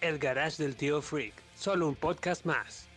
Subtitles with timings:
[0.00, 2.88] El Garage del Tío Freak, solo un podcast más.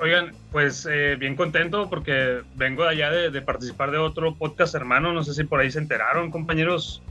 [0.00, 4.74] Oigan, pues eh, bien contento porque vengo de allá de, de participar de otro podcast
[4.74, 5.12] hermano.
[5.12, 7.02] No sé si por ahí se enteraron, compañeros.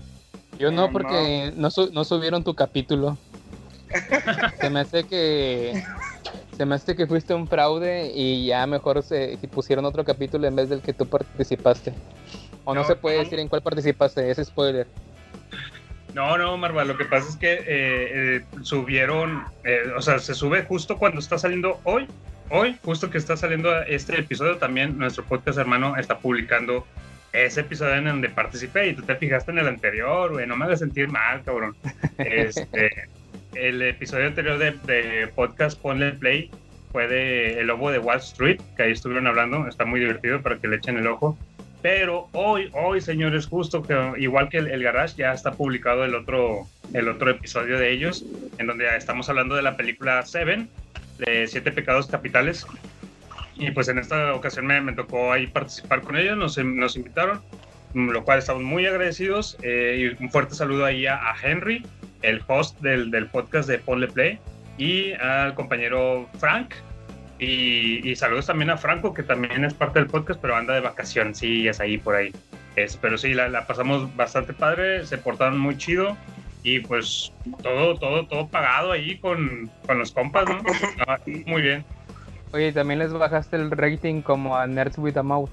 [0.57, 3.17] Yo no, porque no, su- no subieron tu capítulo.
[4.59, 5.84] Se me hace que.
[6.57, 10.45] Se me hace que fuiste un fraude y ya mejor se si pusieron otro capítulo
[10.48, 11.93] en vez del que tú participaste.
[12.65, 13.23] O no, No, se puede no.
[13.23, 14.85] decir en cuál participaste, es spoiler.
[16.13, 20.34] No, no, Marva, lo que pasa es que eh, eh, subieron, eh, o sea, se
[20.34, 22.07] sube justo cuando está saliendo hoy.
[22.49, 26.85] Hoy, justo que está saliendo este episodio, también nuestro podcast hermano está publicando
[27.32, 30.65] ese episodio en donde participé y tú te fijaste en el anterior, güey, no me
[30.65, 31.76] hagas sentir mal, cabrón.
[32.17, 32.90] Este,
[33.55, 36.51] el episodio anterior de, de podcast Ponle Play
[36.91, 40.57] fue de El Lobo de Wall Street, que ahí estuvieron hablando, está muy divertido para
[40.57, 41.37] que le echen el ojo.
[41.81, 46.67] Pero hoy, hoy, señores, justo que igual que el, Garage, ya está publicado el otro,
[46.93, 48.25] el otro episodio de ellos,
[48.57, 50.67] en donde estamos hablando de la película Seven,
[51.20, 52.65] de Siete Pecados Capitales.
[53.55, 57.41] Y pues en esta ocasión me, tocó ahí participar con ellos, nos, nos invitaron,
[57.93, 59.57] lo cual estamos muy agradecidos.
[59.61, 61.85] eh, y un fuerte saludo ahí a, a Henry,
[62.21, 64.39] el host del, del podcast de Ponle Play,
[64.78, 66.73] y al compañero Frank,
[67.39, 70.81] y, y saludos también a Franco, que también es parte del podcast, pero anda de
[70.81, 72.33] vacaciones, sí, es ahí por ahí.
[72.75, 76.17] Es, pero sí, la, la pasamos bastante padre, se portaron muy chido
[76.63, 77.31] y pues
[77.63, 80.61] todo, todo, todo pagado ahí con, con los compas, ¿no?
[81.07, 81.85] Ah, muy bien.
[82.51, 85.51] Oye, también les bajaste el rating como a Nerds with a Mouth.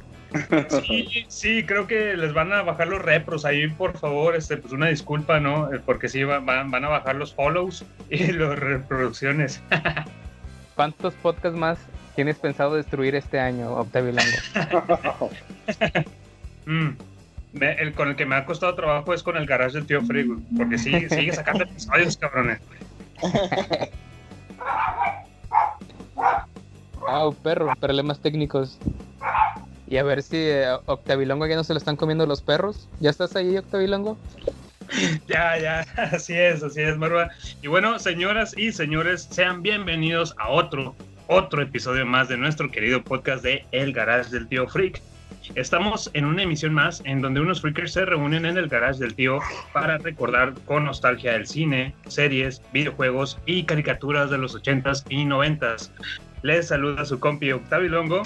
[0.87, 4.73] Sí, sí, creo que les van a bajar los repros ahí, por favor, este, pues
[4.73, 5.73] una disculpa, ¿no?
[5.73, 9.63] Eh, Porque sí, van, van a bajar los follows y las reproducciones.
[10.75, 11.79] ¿Cuántos podcasts más
[12.15, 15.31] tienes pensado destruir este año, Octavio Longo?
[16.69, 16.97] Mm.
[17.53, 20.03] Me- el con el que me ha costado trabajo es con el garage del tío
[20.03, 22.59] Frigo, porque sigue, sigue sacando episodios, cabrones.
[27.09, 28.79] Ah, perro, problemas técnicos.
[29.87, 32.89] Y a ver si eh, Octavilongo ya no se lo están comiendo los perros.
[33.01, 34.17] ¿Ya estás ahí, Octavilongo?
[35.27, 37.31] Ya, ya, así es, así es, Marva.
[37.61, 40.95] Y bueno, señoras y señores, sean bienvenidos a otro,
[41.27, 45.03] otro episodio más de nuestro querido podcast de El Garage del Tío Freak.
[45.55, 49.15] Estamos en una emisión más en donde unos freakers se reúnen en el garage del
[49.15, 49.39] tío
[49.73, 55.91] para recordar con nostalgia el cine, series, videojuegos y caricaturas de los 80s y 90s.
[56.43, 58.23] Les saluda su compi Octavio Longo.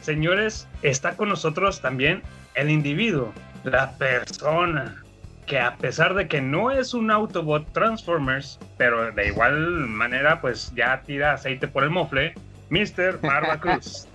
[0.00, 2.22] Señores, está con nosotros también
[2.54, 3.32] el individuo,
[3.64, 5.02] la persona,
[5.46, 9.56] que a pesar de que no es un Autobot Transformers, pero de igual
[9.88, 12.34] manera pues ya tira aceite por el mofle,
[12.70, 13.20] Mr.
[13.20, 14.06] Barba Cruz.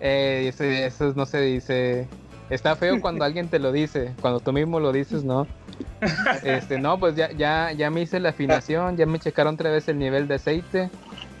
[0.00, 2.08] Eh, eso, eso no se dice.
[2.50, 4.14] Está feo cuando alguien te lo dice.
[4.20, 5.46] Cuando tú mismo lo dices, no.
[6.42, 9.88] Este, no, pues ya, ya, ya me hice la afinación, ya me checaron otra vez
[9.88, 10.90] el nivel de aceite.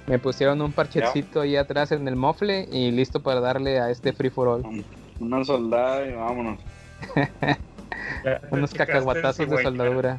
[0.08, 4.14] Me pusieron un parchecito ahí atrás en el mofle y listo para darle a este
[4.14, 4.84] free for all.
[5.20, 6.58] Una soldada y vámonos.
[8.50, 10.18] Unos cacahuatazos de soldadura.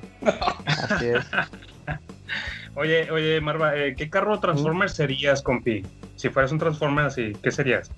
[0.65, 1.25] Así es.
[2.75, 5.83] Oye, oye, Marva, eh, ¿qué carro Transformer serías, compi?
[6.15, 7.91] Si fueras un Transformer así, ¿qué serías?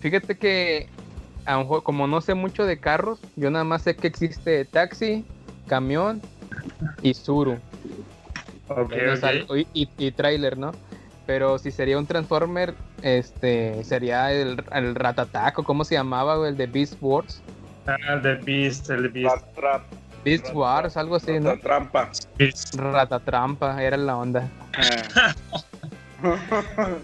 [0.00, 0.88] Fíjate que
[1.84, 5.24] como no sé mucho de carros, yo nada más sé que existe taxi,
[5.66, 6.20] camión
[7.02, 7.58] y Zuru.
[8.68, 9.56] Ok, O sea, ok.
[9.74, 10.72] y, y, y tráiler, ¿no?
[11.28, 12.72] Pero si sería un Transformer,
[13.02, 17.42] este, sería el, el Ratatac, o cómo se llamaba, el de Beast Wars.
[17.86, 19.36] Ah, el de Beast, el de Beast.
[19.58, 21.50] Rat- Wars, algo así, ¿no?
[21.50, 22.10] otra trampa.
[22.38, 22.74] Beast.
[22.76, 24.48] Ratatrampa, era la onda.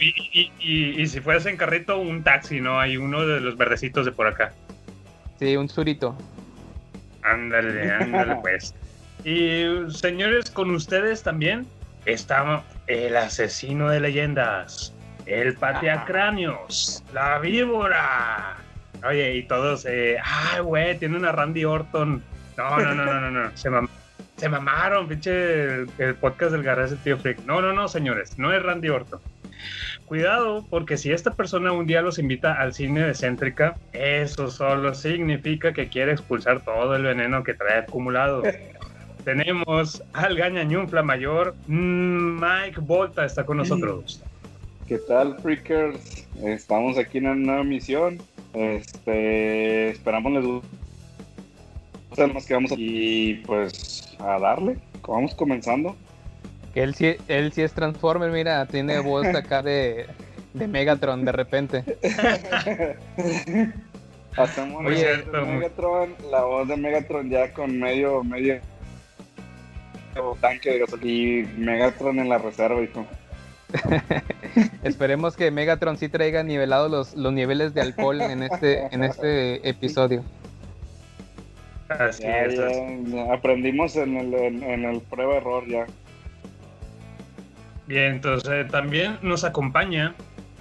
[0.01, 2.81] Y, y, y, y si fueras en carrito, un taxi, ¿no?
[2.81, 4.53] Hay uno de los verdecitos de por acá.
[5.39, 6.17] Sí, un Zurito.
[7.23, 8.75] Ándale, ándale, pues.
[9.25, 11.65] Y señores, con ustedes también
[12.07, 14.95] está el asesino de leyendas,
[15.27, 18.57] el pateacráneos, la víbora.
[19.07, 22.23] Oye, y todos, eh, ay, güey, tiene una Randy Orton.
[22.57, 23.71] No, no, no, no, no, no, se
[24.37, 27.41] Se mamaron, pinche el, podcast del garage tío Freak.
[27.45, 29.21] No, no, no, señores, no es Randy Orton.
[30.07, 34.95] Cuidado, porque si esta persona un día los invita al cine de Céntrica, eso solo
[34.95, 38.43] significa que quiere expulsar todo el veneno que trae acumulado.
[39.25, 44.23] Tenemos al gañañunfla mayor, mm, Mike Volta está con nosotros.
[44.87, 46.27] ¿Qué tal, Freakers?
[46.43, 48.19] Estamos aquí en una nueva misión.
[48.53, 50.69] Este, esperamos les guste
[52.47, 52.75] que vamos a...
[52.77, 54.77] Y pues a darle.
[55.07, 55.97] Vamos comenzando.
[56.75, 60.07] Él sí, él sí es Transformer, mira, tiene voz acá de,
[60.53, 61.83] de Megatron de repente.
[64.37, 68.61] Hacemos Muy cierto, Megatron, la voz de Megatron ya con medio, medio
[70.41, 71.05] tanque de gasolina.
[71.13, 73.07] Y Megatron en la reserva, hijo.
[74.85, 79.69] Esperemos que Megatron sí traiga nivelados los, los niveles de alcohol en este, en este
[79.69, 80.23] episodio.
[81.89, 82.55] Así Ya, es.
[82.57, 85.87] ya, así- ya aprendimos en el, en, en el prueba-error ya.
[87.87, 90.15] Bien, entonces eh, también nos acompaña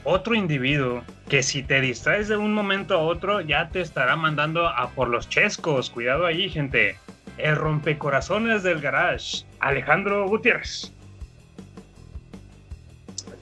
[0.04, 4.68] otro individuo que si te distraes de un momento a otro ya te estará mandando
[4.68, 5.90] a por los chescos.
[5.90, 6.98] Cuidado ahí, gente.
[7.38, 10.92] El rompecorazones del garage, Alejandro Gutiérrez.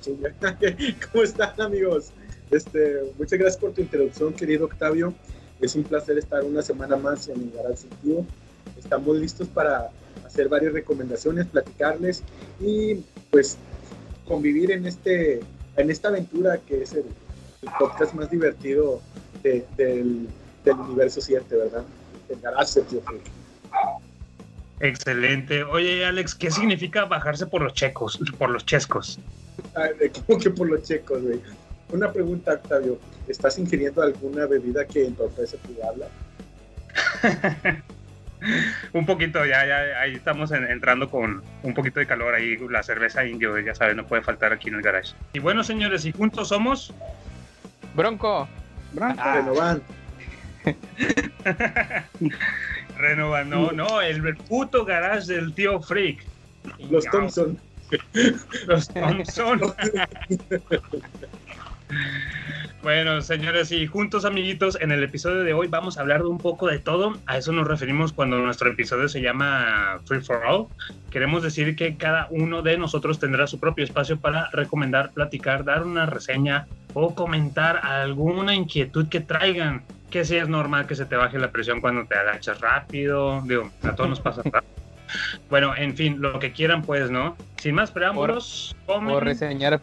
[1.12, 2.12] ¿Cómo están amigos?
[2.50, 5.14] Este, muchas gracias por tu introducción, querido Octavio.
[5.60, 8.26] Es un placer estar una semana más en el Garage Sentido.
[8.80, 9.90] Estamos listos para
[10.26, 12.24] hacer varias recomendaciones, platicarles
[12.60, 12.96] y
[13.30, 13.58] pues
[14.28, 15.42] convivir en, este,
[15.78, 17.04] en esta aventura que es el,
[17.78, 19.02] podcast más divertido
[19.44, 20.28] de- del,
[20.66, 21.84] del universo 7, ¿verdad?
[22.28, 23.04] El Garage Sentido.
[24.80, 25.64] Excelente.
[25.64, 29.20] Oye, Alex, ¿qué significa bajarse por los checos, por los chescos?
[29.76, 29.88] Ah,
[30.28, 31.40] Como que por los checos, güey.
[31.90, 32.98] Una pregunta, Octavio.
[33.28, 36.08] ¿Estás ingiriendo alguna bebida que entorpece tu habla?
[38.94, 42.82] un poquito, ya, ya, ahí estamos en- entrando con un poquito de calor ahí, la
[42.82, 45.14] cerveza indio, ya sabes, no puede faltar aquí en el garage.
[45.34, 46.92] Y bueno, señores, y juntos somos
[47.94, 48.48] Bronco,
[49.00, 49.36] Ah.
[49.36, 49.82] Renovan.
[53.02, 56.24] Renova, no, no, el, el puto garage del tío Freak.
[56.90, 57.58] Los Thompson.
[58.68, 59.74] Los Thompson.
[62.84, 66.40] Bueno, señores y juntos amiguitos, en el episodio de hoy vamos a hablar de un
[66.40, 67.14] poco de todo.
[67.28, 70.66] A eso nos referimos cuando nuestro episodio se llama Free for All.
[71.12, 75.84] Queremos decir que cada uno de nosotros tendrá su propio espacio para recomendar, platicar, dar
[75.84, 76.66] una reseña
[76.96, 79.84] o comentar alguna inquietud que traigan.
[80.12, 83.42] Que si es normal que se te baje la presión cuando te agachas rápido.
[83.46, 84.44] Digo, a todos nos pasa.
[85.50, 87.36] Bueno, en fin, lo que quieran pues, ¿no?
[87.58, 89.82] Sin más preámbulos, comen- o reseñar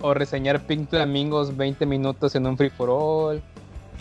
[0.00, 3.42] o reseñar Pink Flamingos 20 minutos en un free for all.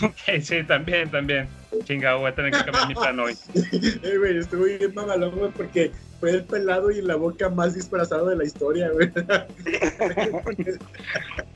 [0.04, 1.48] Ok, sí, también, también.
[1.84, 3.36] Chinga, voy a tener que cambiar mi plan hoy.
[3.54, 8.28] Eh, güey, estuvo bien mamalón, güey, porque fue el pelado y la boca más disfrazado
[8.28, 9.12] de la historia, güey.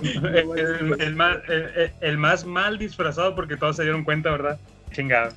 [0.02, 4.60] el, el- el más, el- el más mal disfrazado porque todos se dieron cuenta, ¿verdad?
[4.92, 5.32] Chingado.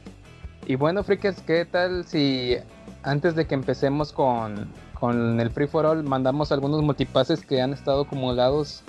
[0.66, 2.56] Y bueno, frikes, ¿qué tal si
[3.02, 4.66] antes de que empecemos con,
[4.98, 8.82] con el free for all mandamos algunos multipases que han estado acumulados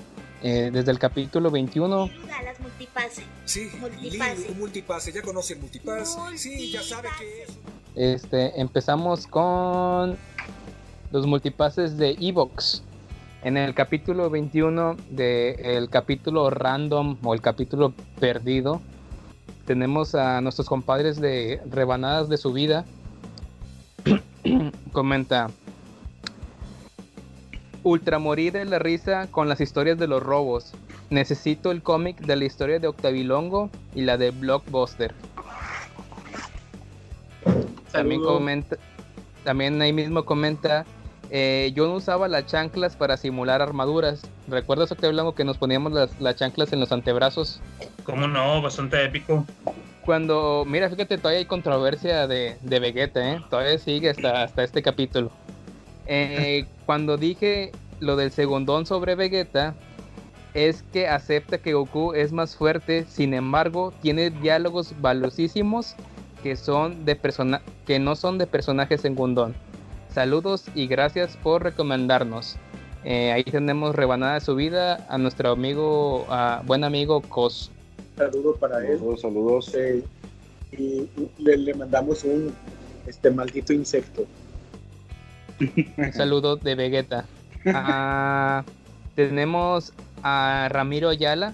[0.48, 1.88] eh, desde el capítulo 21?
[1.88, 3.24] Duda, las multipase.
[3.46, 4.54] Sí, Multipase.
[4.54, 6.20] Multipase, ya conoce el multipass.
[6.36, 7.58] Sí, ya sabe que es.
[7.96, 10.16] Este, empezamos con
[11.12, 12.84] los multipases de Evox.
[13.42, 18.82] En el capítulo 21 del capítulo random o el capítulo perdido,
[19.66, 22.86] tenemos a nuestros compadres de Rebanadas de su vida.
[24.92, 25.50] Comenta.
[27.86, 30.74] Ultramorí de la risa con las historias de los robos.
[31.12, 35.14] Necesito el cómic de la historia de Octavilongo y la de Blockbuster.
[37.92, 38.78] También comenta,
[39.44, 40.84] también ahí mismo comenta,
[41.30, 44.24] eh, yo no usaba las chanclas para simular armaduras.
[44.48, 47.62] ¿Recuerdas Octavilongo que nos poníamos las, las chanclas en los antebrazos?
[48.04, 48.64] ¿Cómo no?
[48.64, 49.46] Bastante épico.
[50.04, 53.42] Cuando, mira, fíjate, todavía hay controversia de, de Vegeta, ¿eh?
[53.48, 55.32] Todavía sigue hasta, hasta este capítulo.
[56.08, 59.76] Eh, cuando dije lo del segundón sobre Vegeta,
[60.54, 65.96] es que acepta que Goku es más fuerte, sin embargo, tiene diálogos valiosísimos
[66.42, 69.54] que, son de persona que no son de personajes segundón.
[70.14, 72.56] Saludos y gracias por recomendarnos.
[73.04, 77.70] Eh, ahí tenemos rebanada de su vida a nuestro amigo, a buen amigo Cos.
[78.16, 78.98] Saludo para él.
[78.98, 79.76] Saludos, saludos.
[79.76, 80.04] Eh,
[80.72, 82.54] y le, le mandamos un
[83.06, 84.26] este maldito insecto.
[85.60, 87.26] Un saludo de Vegeta.
[87.74, 88.64] Ah,
[89.16, 89.94] tenemos
[90.24, 91.54] a Ramiro Ayala.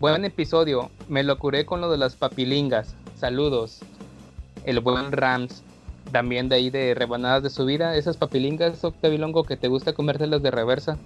[0.00, 0.90] Buen episodio.
[1.08, 2.94] Me lo curé con lo de las papilingas.
[3.16, 3.80] Saludos.
[4.64, 5.62] El buen Rams.
[6.12, 10.42] también de ahí de rebanadas de su vida, esas papilingas, Octavilongo, que te gusta comértelas
[10.42, 10.96] de reversa.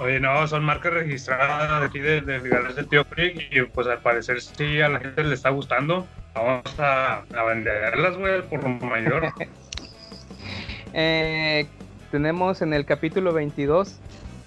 [0.00, 3.88] Oye, no, son marcas registradas de aquí del de, garage del tío Freak y pues
[3.88, 6.06] al parecer sí a la gente le está gustando.
[6.34, 9.32] Vamos a, a venderlas, güey, por lo mayor.
[10.92, 11.66] Eh,
[12.10, 13.96] tenemos en el capítulo 22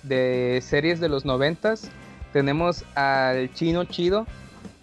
[0.03, 1.89] de series de los noventas,
[2.33, 4.25] tenemos al chino chido,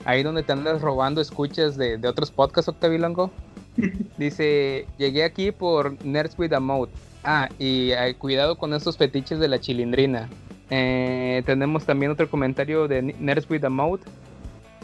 [0.04, 3.30] ahí donde te andas robando escuchas de, de otros podcasts, Octavilongo.
[4.18, 6.92] Dice, llegué aquí por Nerds with a Mode.
[7.24, 10.28] Ah, y eh, cuidado con esos fetiches de la chilindrina.
[10.70, 14.02] Eh, tenemos también otro comentario de Nerds with a Mode.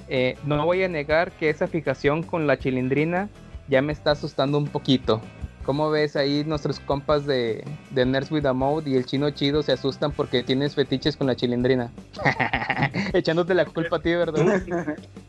[0.09, 3.29] Eh, no voy a negar que esa fijación con la chilindrina
[3.69, 5.21] ya me está asustando un poquito.
[5.65, 9.63] ¿Cómo ves ahí nuestros compas de, de Nerds with a Mode y el chino chido
[9.63, 11.91] se asustan porque tienes fetiches con la chilindrina?
[13.13, 14.63] Echándote la culpa a ti, ¿verdad?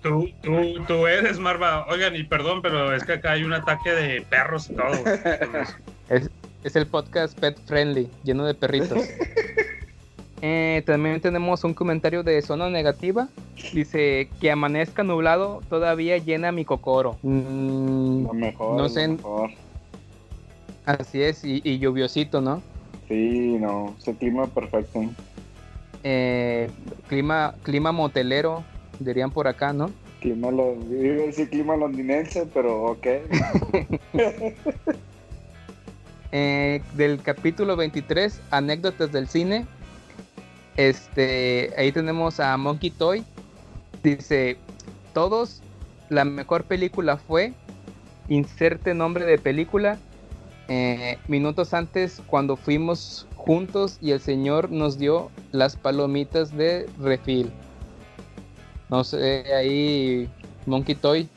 [0.03, 0.53] Tú, tú,
[0.87, 1.85] tú eres, Marva.
[1.87, 4.91] Oigan, y perdón, pero es que acá hay un ataque de perros y todo.
[6.09, 6.29] Es,
[6.63, 8.99] es el podcast Pet Friendly, lleno de perritos.
[10.41, 13.29] Eh, también tenemos un comentario de zona negativa.
[13.73, 17.17] Dice que amanezca nublado todavía llena mi cocoro.
[17.23, 19.07] Mm, Lo mejor, no lo sé.
[19.07, 19.49] mejor.
[20.85, 22.61] Así es, y, y lluviosito, ¿no?
[23.07, 25.03] Sí, no, ese clima perfecto.
[26.03, 26.69] Eh,
[27.07, 28.63] clima, clima motelero,
[28.99, 29.89] dirían por acá, ¿no?
[30.21, 33.07] Clima, iba a decir clima londinense, pero ok.
[36.37, 39.65] Eh, del capítulo 23, anécdotas del cine.
[40.75, 43.23] Este, ahí tenemos a Monkey Toy.
[44.03, 44.57] Dice,
[45.13, 45.61] todos,
[46.09, 47.53] la mejor película fue,
[48.27, 49.97] inserte nombre de película,
[50.67, 57.51] eh, minutos antes cuando fuimos juntos y el señor nos dio las palomitas de refil.
[58.89, 60.29] No sé, ahí
[60.65, 61.27] Monkey Toy,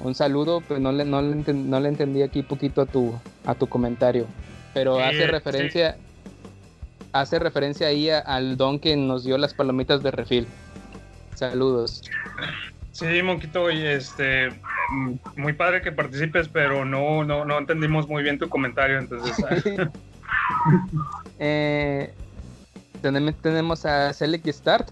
[0.00, 3.12] un saludo, pero no le, no le, no le entendí aquí poquito a tu,
[3.44, 4.26] a tu comentario.
[4.74, 5.26] Pero hace sí.
[5.26, 5.96] referencia,
[7.12, 10.46] hace referencia ahí a- al don que nos dio las palomitas de refil.
[11.34, 12.02] Saludos.
[12.92, 14.50] Sí, Monquito, y este,
[15.36, 19.36] muy padre que participes, pero no, no, no entendimos muy bien tu comentario, entonces.
[21.38, 22.12] Eh,
[23.00, 24.90] tenemos, a Select Start.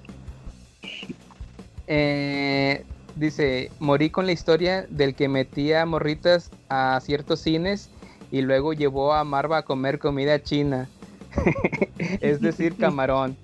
[1.87, 7.91] Eh, dice, morí con la historia del que metía morritas a ciertos cines
[8.33, 10.89] y luego llevó a Marva a comer comida china.
[12.21, 13.37] es decir, camarón.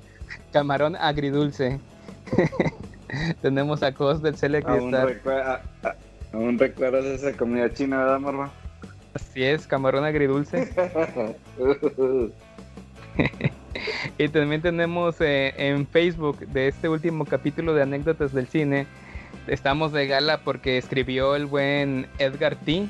[0.53, 1.79] Camarón agridulce.
[3.43, 4.73] tenemos a Cos del Select y
[6.33, 8.51] Aún, recuerdas esa comida china, ¿verdad, Marva?
[9.15, 10.69] Así es, camarón agridulce.
[14.19, 18.87] Y también tenemos eh, en Facebook de este último capítulo de anécdotas del cine.
[19.47, 22.89] Estamos de gala porque escribió el buen Edgar T.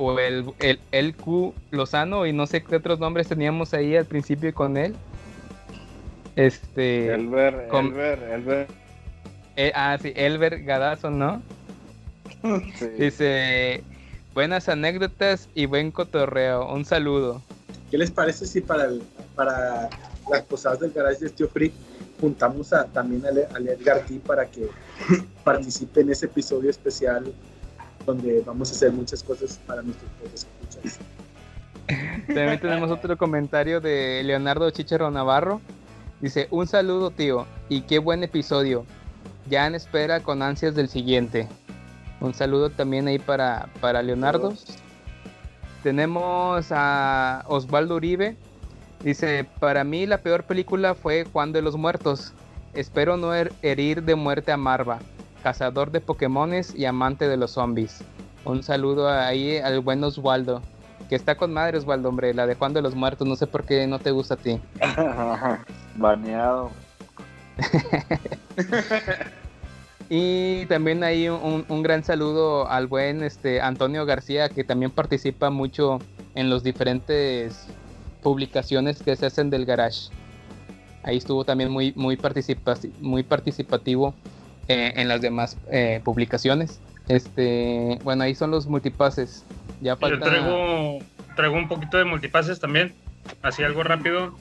[0.00, 4.04] O el, el, el Q Lozano y no sé qué otros nombres teníamos ahí al
[4.04, 4.94] principio con él.
[6.36, 7.12] Este.
[7.12, 8.66] Elber, Elber, Elber.
[9.58, 11.42] Eh, ah, sí, Elber Gadazo, ¿no?
[12.78, 12.86] Sí.
[12.98, 13.82] Dice.
[14.34, 16.72] Buenas anécdotas y buen cotorreo.
[16.72, 17.42] Un saludo.
[17.90, 19.02] ¿Qué les parece si para, el-
[19.34, 19.88] para
[20.30, 21.72] las posadas del garage de Tío Freak
[22.20, 24.68] juntamos a, también al, al Edgar T para que
[25.44, 27.32] participe en ese episodio especial
[28.06, 30.98] donde vamos a hacer muchas cosas para nuestros escuchas?
[32.26, 35.60] También tenemos otro comentario de Leonardo Chichero Navarro.
[36.20, 38.84] Dice, un saludo tío y qué buen episodio.
[39.48, 41.48] Ya en espera con ansias del siguiente.
[42.20, 44.52] Un saludo también ahí para, para Leonardo.
[45.82, 48.36] Tenemos a Osvaldo Uribe.
[49.02, 52.32] Dice, para mí la peor película fue Juan de los Muertos.
[52.74, 54.98] Espero no her- herir de muerte a Marva,
[55.42, 58.02] cazador de Pokémones y amante de los zombies.
[58.44, 60.62] Un saludo ahí al buen Osvaldo.
[61.08, 63.26] Que está con madre Osvaldo, hombre, la de Juan de los Muertos.
[63.26, 64.60] No sé por qué no te gusta a ti.
[65.96, 66.70] Baneado.
[70.10, 75.50] Y también hay un, un gran saludo al buen este, Antonio García, que también participa
[75.50, 75.98] mucho
[76.34, 77.66] en los diferentes
[78.22, 80.08] publicaciones que se hacen del garage.
[81.02, 84.14] Ahí estuvo también muy, muy, participa- muy participativo
[84.66, 86.80] eh, en las demás eh, publicaciones.
[87.08, 89.44] Este, bueno, ahí son los multipases.
[89.80, 90.24] Ya Yo falta.
[90.24, 90.98] traigo,
[91.36, 92.94] traigo un poquito de multipases también,
[93.42, 94.34] así algo rápido.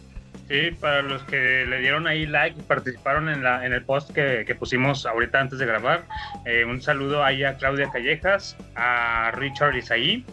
[0.48, 4.12] Sí, para los que le dieron ahí like y participaron en, la, en el post
[4.12, 6.06] que, que pusimos ahorita antes de grabar.
[6.46, 10.26] eh, un saludo ahí a Claudia Callejas, a Richard Isaí,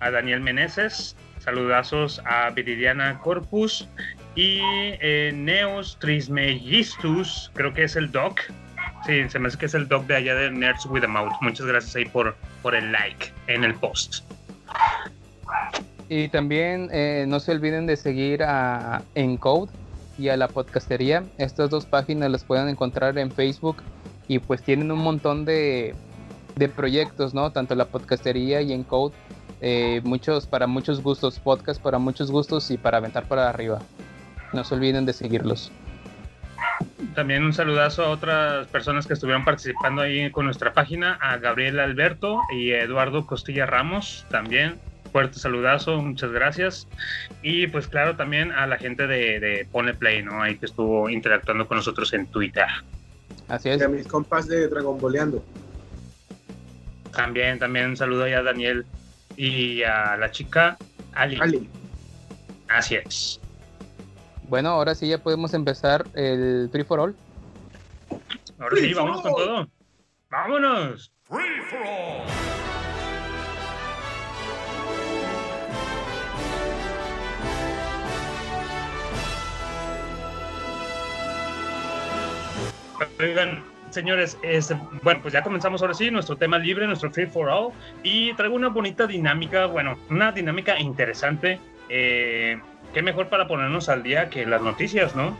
[0.00, 3.88] a Daniel Meneses, saludazos a Viridiana Corpus
[4.34, 8.40] y eh, Neos Trismegistus, creo que es el doc.
[9.04, 11.34] Sí, se me hace que es el doc de allá de Nerds with a Mouth.
[11.40, 14.24] Muchas gracias ahí por, por el like en el post.
[16.08, 19.70] Y también eh, no se olviden de seguir a Encode
[20.18, 21.24] y a la podcastería.
[21.36, 23.82] Estas dos páginas las pueden encontrar en Facebook
[24.26, 25.94] y pues tienen un montón de,
[26.56, 27.52] de proyectos, ¿no?
[27.52, 29.14] Tanto la podcastería y Encode.
[29.60, 33.80] Eh, muchos para muchos gustos, podcast para muchos gustos y para aventar para arriba.
[34.52, 35.72] No se olviden de seguirlos.
[37.14, 41.80] También un saludazo a otras personas que estuvieron participando ahí con nuestra página, a Gabriel
[41.80, 44.78] Alberto y Eduardo Costilla Ramos también.
[45.18, 46.86] Fuerte saludazo, muchas gracias.
[47.42, 50.40] Y pues claro, también a la gente de, de Pone Play, ¿no?
[50.40, 52.66] Ahí que estuvo interactuando con nosotros en Twitter.
[53.48, 53.82] Así Y es.
[53.82, 55.42] a mis compas de Dragon Boleando.
[57.12, 58.86] También, también un saludo ahí a Daniel
[59.36, 60.78] y a la chica
[61.14, 61.36] Ali.
[61.40, 61.68] Ali.
[62.68, 63.40] Así es.
[64.44, 67.16] Bueno, ahora sí ya podemos empezar el Free for All.
[68.60, 69.68] Ahora sí, vamos con todo.
[70.30, 71.10] ¡Vámonos!
[83.20, 87.48] Oigan, señores, este, bueno, pues ya comenzamos ahora sí, nuestro tema libre, nuestro free for
[87.48, 91.60] all, y traigo una bonita dinámica, bueno, una dinámica interesante.
[91.88, 92.60] Eh,
[92.92, 95.36] qué mejor para ponernos al día que las noticias, ¿no?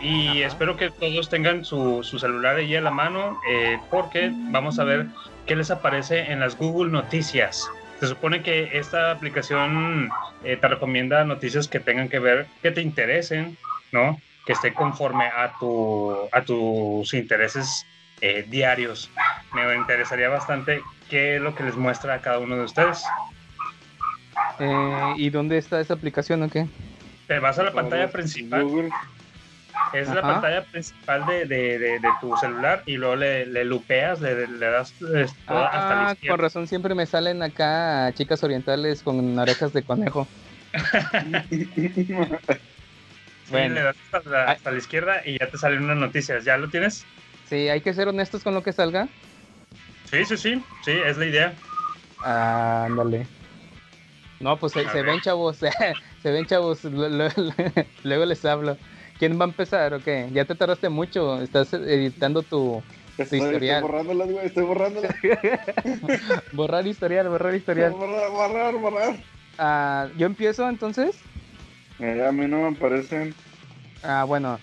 [0.00, 4.78] Y espero que todos tengan su, su celular ahí a la mano, eh, porque vamos
[4.78, 5.06] a ver
[5.46, 7.68] qué les aparece en las Google Noticias.
[8.00, 10.10] Se supone que esta aplicación
[10.44, 13.56] eh, te recomienda noticias que tengan que ver, que te interesen,
[13.92, 14.18] ¿no?
[14.46, 17.86] Que esté conforme a, tu, a tus intereses
[18.20, 19.10] eh, diarios.
[19.54, 23.02] Me interesaría bastante qué es lo que les muestra a cada uno de ustedes.
[24.58, 26.66] Eh, ¿Y dónde está esa aplicación o qué?
[27.26, 28.64] Te vas a la pantalla principal.
[28.64, 28.90] Google.
[29.92, 30.32] Es la Ajá.
[30.32, 34.66] pantalla principal de, de- de- de tu celular y luego le, le lupeas, le, le
[34.66, 36.36] das toda- hasta la Ah, con izquierda.
[36.36, 40.26] razón siempre me salen acá chicas orientales con orejas de conejo.
[43.50, 43.74] Bueno.
[43.74, 46.44] le das hasta la, hasta la izquierda y ya te salen unas noticias.
[46.44, 47.04] ¿Ya lo tienes?
[47.48, 49.08] Sí, hay que ser honestos con lo que salga.
[50.10, 50.64] Sí, sí, sí.
[50.84, 51.54] Sí, es la idea.
[52.22, 53.26] Ah, ándale.
[54.40, 55.58] No, pues se, se ven chavos,
[56.22, 57.28] se ven chavos, lo- lo-
[58.04, 58.76] luego les hablo.
[59.18, 60.28] ¿Quién va a empezar o qué?
[60.32, 62.82] Ya te tardaste mucho, estás editando tu
[63.16, 63.82] Estoy, estoy historial.
[63.82, 65.14] borrándolas, güey, estoy borrándolas.
[66.52, 67.92] borrar historial, borrar historial.
[67.92, 69.16] borrar, borrar, borrar.
[69.56, 71.16] Ah, yo empiezo entonces.
[72.00, 73.34] Eh, a mí no me aparecen.
[74.02, 74.58] Ah, bueno.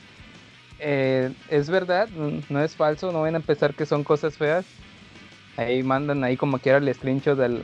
[0.79, 4.65] Eh, es verdad, no es falso, no van a empezar que son cosas feas.
[5.57, 7.61] Ahí mandan ahí como quiera el screenshot del...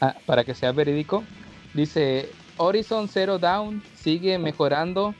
[0.00, 1.24] Ah, para que sea verídico.
[1.74, 5.14] Dice, Horizon Zero Down sigue mejorando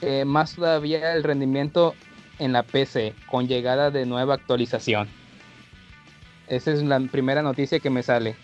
[0.00, 1.94] eh, más todavía el rendimiento
[2.38, 5.08] en la PC con llegada de nueva actualización.
[6.46, 8.36] Esa es la primera noticia que me sale.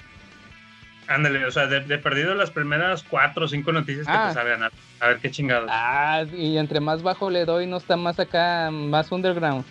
[1.07, 4.29] Ándale, o sea, de, de perdido las primeras cuatro o cinco noticias que Ah.
[4.29, 4.63] te salgan.
[4.63, 5.69] A, a ver qué chingados.
[5.73, 9.65] Ah, y entre más bajo le doy, no está más acá, más underground.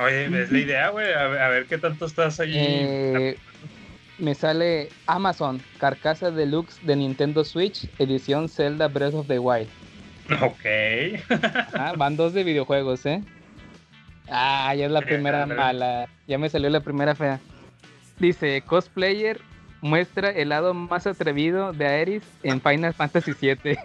[0.00, 1.12] Oye, es la idea, güey.
[1.12, 2.52] A, ver- a ver qué tanto estás ahí.
[2.54, 3.38] Eh,
[4.18, 9.68] me sale Amazon, carcasa deluxe de Nintendo Switch, edición Zelda Breath of the Wild.
[10.40, 10.64] Ok.
[11.74, 13.22] Ah, van dos de videojuegos, ¿eh?
[14.30, 16.08] Ah, ya es la primera mala.
[16.28, 17.40] Ya me salió la primera fea.
[18.20, 19.40] Dice, cosplayer
[19.80, 23.78] muestra el lado más atrevido de Aeris en Final Fantasy VII.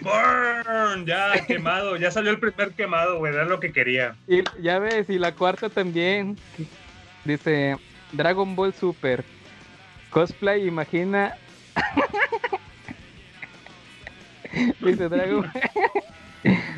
[0.00, 1.96] Burn, ya quemado.
[1.96, 3.32] Ya salió el primer quemado, güey.
[3.32, 4.14] Era lo que quería.
[4.28, 6.36] y ya ves, y la cuarta también.
[7.24, 7.76] Dice,
[8.12, 9.24] Dragon Ball Super.
[10.10, 11.36] Cosplay, imagina.
[14.80, 15.50] Dice Dragon...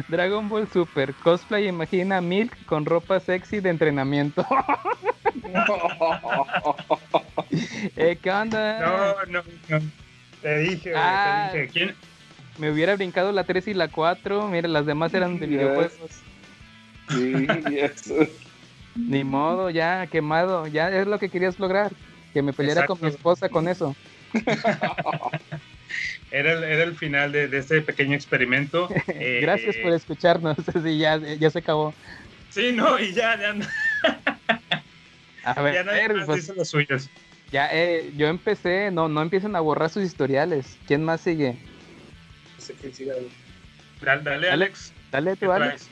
[0.08, 1.12] Dragon Ball Super.
[1.14, 4.46] Cosplay, imagina a Milk con ropa sexy de entrenamiento.
[7.96, 8.80] Eh, ¿Qué onda?
[8.80, 9.80] No, no, no.
[10.42, 10.92] Te dije.
[10.94, 11.48] Ah.
[11.52, 11.72] Te dije.
[11.72, 11.94] ¿Quién?
[12.58, 14.48] Me hubiera brincado la 3 y la 4.
[14.48, 15.48] Mira, las demás eran de Yes.
[15.58, 15.92] videojuegos.
[17.10, 18.14] Sí, eso.
[18.94, 20.66] Ni modo, ya quemado.
[20.66, 21.92] Ya es lo que querías lograr.
[22.32, 23.94] Que me peleara con mi esposa con eso.
[26.32, 28.88] Era el, era el final de, de este pequeño experimento.
[29.06, 30.56] Eh, Gracias por escucharnos.
[30.82, 31.94] Sí, ya, ya se acabó.
[32.50, 33.54] Sí, no, y ya, ya,
[35.46, 37.08] A ver, ya nadie más pues, dice las suyas.
[37.52, 38.90] ya, eh, yo empecé.
[38.90, 40.76] No, no empiecen a borrar sus historiales.
[40.86, 41.52] ¿Quién más sigue?
[41.52, 43.14] No sé quién siga.
[43.14, 43.28] güey.
[44.02, 44.92] Dale, dale, Alex.
[45.12, 45.68] Dale ¿Qué tú, Alex.
[45.68, 45.88] traes?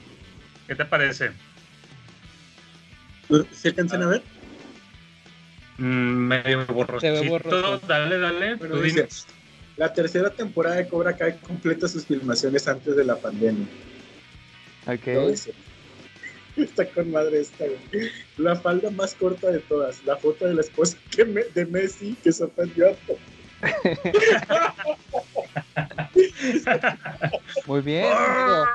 [0.67, 1.31] ¿Qué te parece?
[3.53, 4.23] ¿Sí alcanzan a ver?
[5.79, 7.81] Mm, medio borroso.
[7.87, 8.55] Dale, dale.
[8.57, 9.09] Bueno, tú dice.
[9.77, 13.67] La tercera temporada de Cobra Kai completa sus filmaciones antes de la pandemia.
[14.87, 15.09] Ok.
[16.57, 18.11] Está con madre esta, güey.
[18.39, 20.05] La falda más corta de todas.
[20.05, 23.21] La foto de la esposa que me- de Messi que sorprendió a todos.
[27.67, 28.07] Muy bien.
[28.07, 28.67] amigo.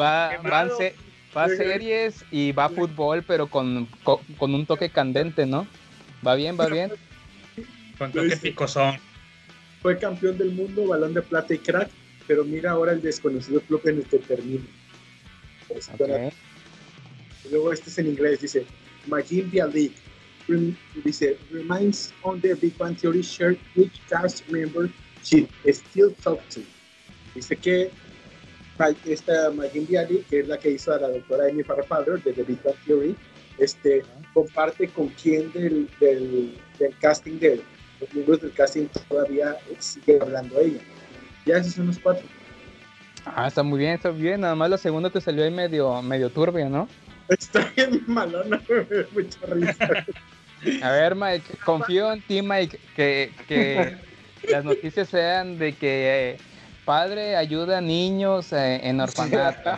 [0.00, 0.94] Va, se-
[1.36, 5.66] va series y va fútbol, pero con, co- con un toque candente, ¿no?
[6.26, 6.92] Va bien, va bien.
[7.98, 8.96] Con toque picosón.
[9.80, 11.88] Fue campeón del mundo, balón de plata y crack,
[12.26, 14.64] pero mira ahora el desconocido club en el que termina.
[15.68, 15.88] Pues.
[17.44, 18.66] Y Luego este es en inglés, dice,
[19.06, 19.92] Magin League.
[20.48, 24.90] Rem- dice, reminds on the Big Bang Theory shirt which cast member
[25.22, 26.60] she still talk to.
[27.34, 27.90] Dice que
[29.06, 32.32] esta Magin Bialy, que es la que hizo a la doctora Amy Farrah Fowler de
[32.32, 33.14] The Big Bang Theory,
[33.58, 37.60] este, comparte con quién del, del, del casting de
[38.00, 40.80] los miembros del casting todavía sigue hablando ella.
[41.44, 42.26] Ya esos son los cuatro.
[43.26, 44.40] Ah, está muy bien, está bien.
[44.40, 46.88] Nada más la segunda te salió ahí medio, medio turbia, ¿no?
[47.30, 48.60] Está bien malona,
[49.12, 50.04] mucha risa.
[50.82, 53.96] A ver, Mike, confío en ti, Mike, que, que
[54.50, 56.38] las noticias sean de que eh,
[56.84, 59.70] padre ayuda a niños eh, en orfanato.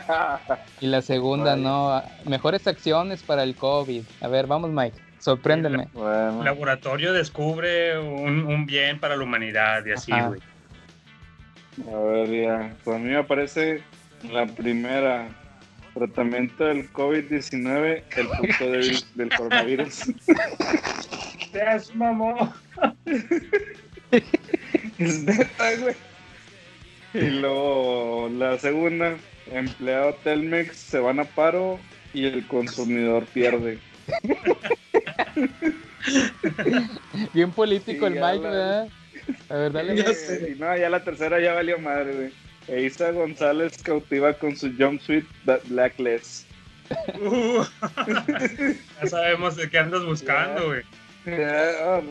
[0.81, 2.03] Y la segunda, no.
[2.25, 4.03] Mejores acciones para el COVID.
[4.23, 5.89] A ver, vamos, Mike, sorpréndeme.
[5.93, 10.41] Bueno, Laboratorio descubre un, un bien para la humanidad y así, güey.
[11.93, 12.75] a ver, ya.
[12.83, 13.83] Pues a mí me parece
[14.31, 15.29] la primera.
[15.95, 19.95] Tratamiento del COVID-19, el punto débil del coronavirus.
[21.53, 22.55] Seas mamó.
[24.99, 25.95] Es neta, güey.
[27.15, 29.17] Y luego la segunda,
[29.51, 31.79] empleado Telmex se van a paro
[32.15, 33.79] y el consumidor pierde.
[37.35, 38.89] Bien político el Sí, Mike, la- ¿verdad?
[39.51, 39.97] A ver, dale.
[39.97, 42.33] Ya sé, y no, ya la tercera ya valió madre, güey.
[42.69, 45.25] Eisa González cautiva con su jumpsuit
[45.69, 46.47] Blackless.
[47.21, 47.65] Uh.
[49.03, 50.83] ya sabemos de qué andas buscando, güey.
[51.27, 52.03] Oh.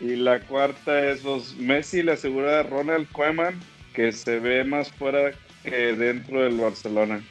[0.00, 3.60] Y la cuarta es pues, Messi le asegura a Ronald Koeman
[3.94, 5.32] que se ve más fuera
[5.62, 7.22] que dentro del Barcelona.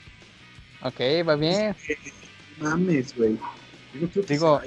[0.82, 1.76] Ok, va bien.
[2.60, 3.38] Mames, güey.
[4.28, 4.62] Digo.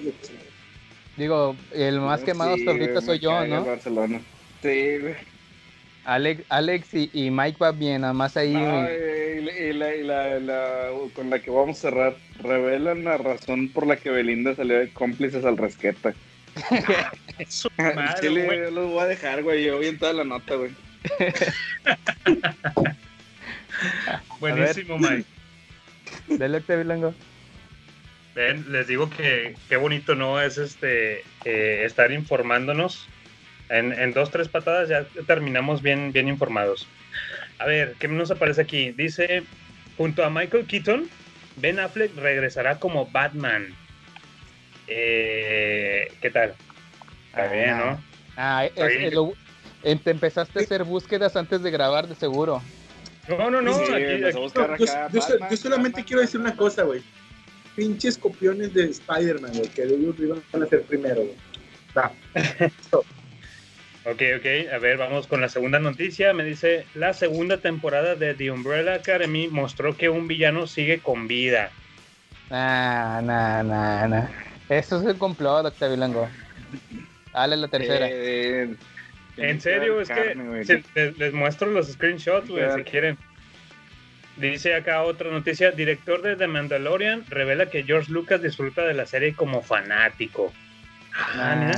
[1.16, 3.64] Digo, el más Sí, quemado hasta ahorita soy yo, ¿no?
[3.64, 4.20] Barcelona.
[4.62, 5.14] Sí, güey.
[6.06, 8.52] Alex, Alex y, y Mike va bien, nada más ahí.
[8.52, 13.04] No, y, la- y la, y la- la- con la que vamos a cerrar, revelan
[13.04, 16.14] la razón por la que Belinda salió de cómplices al resqueta.
[17.48, 18.58] Su madre, Chile, güey.
[18.60, 19.64] yo los voy a dejar, güey.
[19.64, 20.70] Yo vi en toda la nota, güey.
[24.40, 25.24] Buenísimo, Mike.
[26.28, 27.14] Dale, Octavio.
[28.34, 33.08] Ven, les digo que qué bonito no es este eh, estar informándonos.
[33.68, 36.86] En, en dos, tres patadas ya terminamos bien, bien informados.
[37.58, 38.92] A ver, ¿qué nos aparece aquí?
[38.92, 39.42] Dice,
[39.96, 41.08] junto a Michael Keaton,
[41.56, 43.74] Ben Affleck regresará como Batman.
[44.86, 46.54] Eh, ¿Qué tal?
[47.30, 48.00] Está bien, ¿no?
[48.36, 49.02] Ah, es- bien.
[49.04, 49.32] es lo-
[49.82, 52.62] em- te empezaste a hacer búsquedas antes de grabar, de seguro.
[53.28, 53.74] No, no, no.
[53.74, 54.92] Sí, aquí- aquí- Yo, acá, yo so-
[55.32, 57.02] Batman, yo solamente Batman, quiero decir una cosa, güey.
[57.74, 61.34] Pinches copiones de Spider-Man, güey, que ellos lo iban a hacer primero, güey.
[64.06, 64.72] Ok, ok.
[64.72, 66.32] A ver, vamos con la segunda noticia.
[66.32, 71.26] Me dice, la segunda temporada de The Umbrella Academy mostró que un villano sigue con
[71.26, 71.70] vida.
[72.50, 74.28] Nah, nah, nah, nah.
[74.68, 76.28] Eso es el complot, Octavio Longo.
[77.32, 78.06] Dale la tercera.
[78.08, 78.74] Eh,
[79.36, 83.18] En serio, es que carne, les, les muestro los screenshots, güey, si quieren.
[84.36, 89.06] Dice acá otra noticia, director de The Mandalorian revela que George Lucas disfruta de la
[89.06, 90.52] serie como fanático.
[91.12, 91.72] Ah.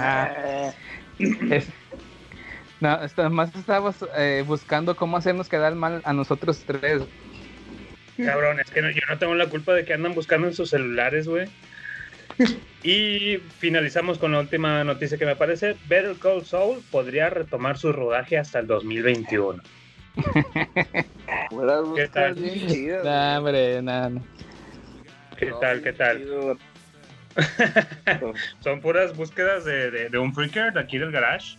[0.00, 0.72] Ah,
[1.18, 1.68] es-
[2.80, 7.02] no, está- más estamos eh, buscando cómo hacernos quedar mal a nosotros tres.
[8.16, 10.70] Cabrón, es que no- yo no tengo la culpa de que andan buscando en sus
[10.70, 11.48] celulares, güey.
[12.84, 15.74] Y finalizamos con la última noticia que me parece.
[15.88, 19.60] Better Call Saul podría retomar su rodaje hasta el 2021.
[21.50, 22.34] Puras ¿Qué tal?
[22.34, 24.20] búsquedas bien chidas, Nah, hombre, nah, nah.
[25.36, 25.82] ¿Qué tal?
[25.82, 26.56] ¿Qué tal?
[28.60, 31.56] Son puras búsquedas de, de- de un freaker de aquí del garage.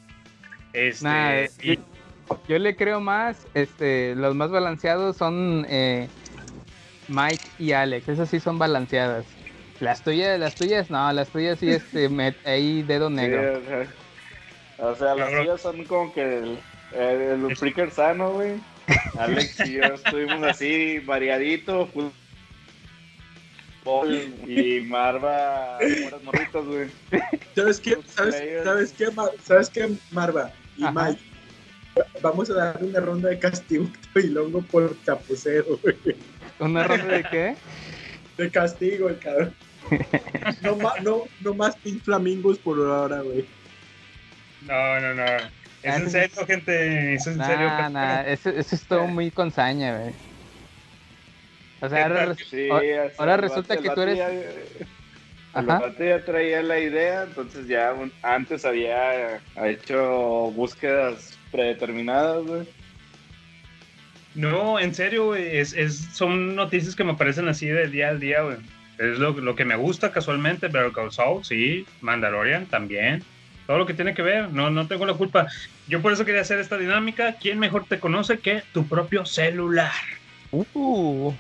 [0.74, 6.08] Este, Nah, eh, y- yo, yo le creo más, este, los más balanceados son eh,
[7.08, 9.26] Mike y Alex, esas sí son balanceadas.
[9.80, 13.42] Las tuyas, las tuyas, no, las tuyas sí, este, met- ahí dedo Sí, negro.
[13.58, 13.88] o sea,
[14.78, 16.60] o sea, las suyas son como que el,
[16.92, 18.60] el, el freaker sano, güey.
[19.18, 21.90] Alex y yo estuvimos así, variadito,
[24.48, 26.88] y Marva, puras morritas, güey.
[27.56, 27.98] ¿Sabes qué?
[28.08, 28.44] ¿Sabes.
[28.64, 30.92] ¿sabes qué, Mar- ¿Sabes qué, Marva y Ajá.
[31.10, 31.22] Mike?
[32.22, 35.96] Vamos a darle una ronda de castigo a Longo por chapucero, güey.
[36.60, 37.56] ¿Una ronda de qué?
[38.38, 39.54] De castigo, el cabrón.
[40.62, 43.46] No, ma- no, no más Pink Flamingos por ahora, güey.
[44.68, 45.26] No, no, no.
[45.82, 47.16] Es en serio, gente.
[47.16, 47.68] Es en serio.
[47.68, 50.14] Nah, nah, eso, eso es todo muy con saña, güey.
[51.82, 52.68] O sea, ahora, Sí,
[53.18, 54.18] ahora- resulta que tú eres...
[54.18, 54.30] ya-
[55.54, 55.82] Ajá.
[55.98, 62.68] ya traía la idea, entonces ya un- antes había hecho búsquedas predeterminadas, güey.
[64.36, 65.58] No, en serio, güey.
[65.58, 68.58] Es, es, son noticias que me aparecen así de día al día, güey.
[69.00, 70.68] Es lo, lo que me gusta casualmente.
[70.68, 71.86] Better Call Saul, sí.
[72.02, 73.24] Mandalorian también.
[73.66, 74.50] Todo lo que tiene que ver.
[74.52, 75.48] No, no tengo la culpa.
[75.88, 77.36] Yo por eso quería hacer esta dinámica.
[77.42, 79.92] ¿Quién mejor te conoce que tu propio celular?
[80.52, 81.34] Uh.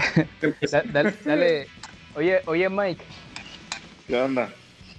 [0.70, 1.66] Da- dale, dale.
[2.16, 3.02] Oye, oye, Mike.
[4.06, 4.50] ¿Qué onda?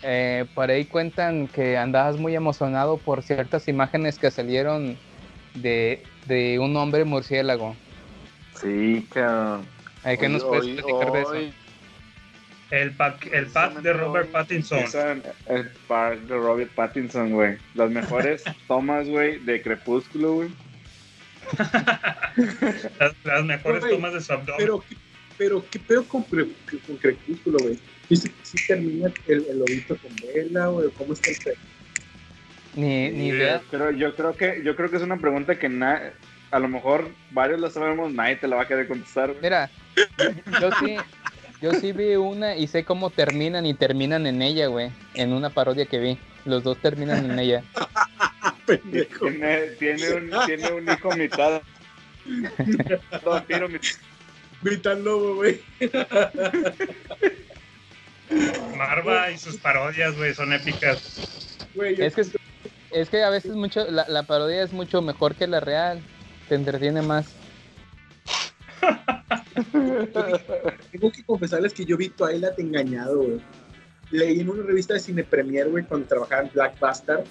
[0.03, 4.97] eh, por ahí cuentan que andabas muy emocionado por ciertas imágenes que salieron
[5.53, 7.75] de, de un hombre murciélago.
[8.59, 9.65] Sí, cabrón.
[10.05, 11.53] Eh, ¿Qué nos puedes platicar de eso?
[12.71, 15.21] El pack, el pack de Robert Pattinson.
[15.47, 17.57] El pack de Robert Pattinson, güey.
[17.75, 20.49] Las mejores tomas, güey, de Crepúsculo, güey.
[22.99, 24.55] Las, las mejores tomas de su abdomen.
[24.57, 24.95] Pero, ¿qué-
[25.37, 27.79] pero ¿qué pedo con, con Crepúsculo, güey?
[28.09, 30.89] ¿Sí, sí, sí termina el, el lobito con vela, güey?
[30.97, 31.55] ¿Cómo está el pedo?
[32.75, 33.61] Ni, ni idea.
[33.71, 36.13] Pero yo creo que yo creo que es una pregunta que na-
[36.51, 39.29] a lo mejor varios la sabemos, nadie te la va a querer contestar.
[39.29, 39.41] güey.
[39.41, 39.69] Mira,
[40.61, 40.97] yo sí,
[41.61, 44.91] yo sí vi una y sé cómo terminan y terminan en ella, güey.
[45.15, 46.17] En una parodia que vi.
[46.45, 47.63] Los dos terminan en ella.
[48.77, 49.25] Pendejo.
[49.27, 51.61] Tiene, tiene, un, tiene un hijo mitad.
[53.25, 53.97] vampiro, mitad-
[54.63, 55.59] Mitad lobo, güey.
[58.77, 61.67] Marva y sus parodias, güey, son épicas.
[61.75, 62.21] Güey, Es que,
[62.91, 65.99] es que a veces mucho, la, la parodia es mucho mejor que la real.
[66.47, 67.25] Te entretiene más.
[70.91, 73.41] Tengo que confesarles que yo vi Twilight engañado, güey.
[74.11, 77.23] Leí en una revista de Cine Premier, güey, cuando trabajaba en Black Bastard,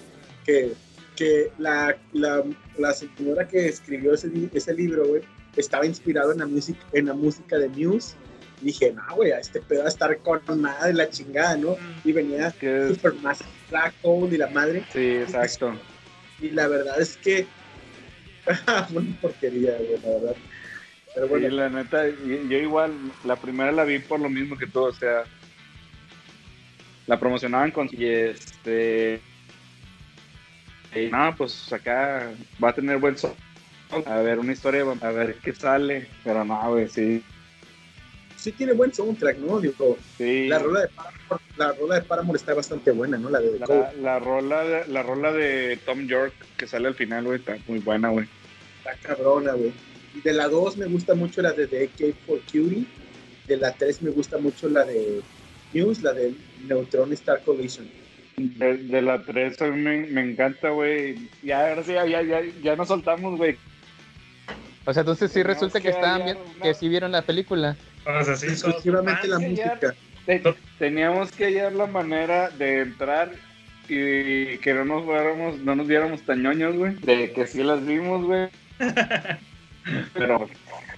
[0.45, 0.73] que,
[1.21, 2.43] que la, la,
[2.79, 5.21] la señora que escribió ese, ese libro, güey,
[5.55, 8.15] estaba inspirado en la, music, en la música de Muse.
[8.59, 11.57] Y dije, no, güey, a este pedo va a estar con nada de la chingada,
[11.57, 11.77] ¿no?
[12.03, 14.83] Y venía es- Supermassive Black Hole y la madre.
[14.91, 15.73] Sí, exacto.
[16.39, 17.45] Y la verdad es que.
[18.95, 20.35] una porquería, güey, la verdad.
[21.13, 22.93] Pero bueno, Sí, la neta, yo igual,
[23.25, 25.23] la primera la vi por lo mismo que tú, o sea,
[27.05, 27.87] la promocionaban con...
[27.91, 29.21] Y este...
[30.95, 32.31] y no, pues acá
[32.63, 33.33] va a tener buen son.
[34.05, 36.07] A ver, una historia, a ver qué sale.
[36.23, 37.23] Pero no, güey, sí.
[38.37, 39.59] sí tiene buen soundtrack, ¿no?
[39.59, 40.47] Digo, sí.
[40.47, 43.29] la rola de Paramore, la rola de Paramore está bastante buena, ¿no?
[43.29, 47.25] La de La, la rola de, la rola de Tom York que sale al final,
[47.25, 48.27] güey, está muy buena, güey.
[48.79, 49.73] Está cabrona, güey.
[50.13, 52.85] Y de la 2 me gusta mucho la de The AK for Cutie.
[53.47, 55.21] De la 3 me gusta mucho la de
[55.73, 56.33] News, la de
[56.67, 57.89] Neutron Star Collision.
[58.37, 61.15] De, de la 3 a mí me, me encanta, güey.
[61.43, 63.57] Ya, ahora sí, ya, ya, ya, ya nos soltamos, güey.
[64.85, 67.21] O sea, entonces sí Tenemos resulta que que estaban bien, una- que sí vieron la
[67.21, 67.75] película.
[68.05, 69.79] O sea, sí, Exclusivamente la música.
[70.25, 70.41] Te-
[70.79, 73.31] teníamos que hallar la manera de entrar
[73.89, 76.93] y que no nos fuéramos, no nos viéramos tan ñoños, güey.
[76.95, 78.47] De que sí las vimos, güey.
[80.13, 80.47] Pero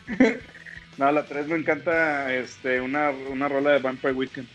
[0.98, 4.48] no, la 3 me encanta este una, una rola de Vampire Weekend.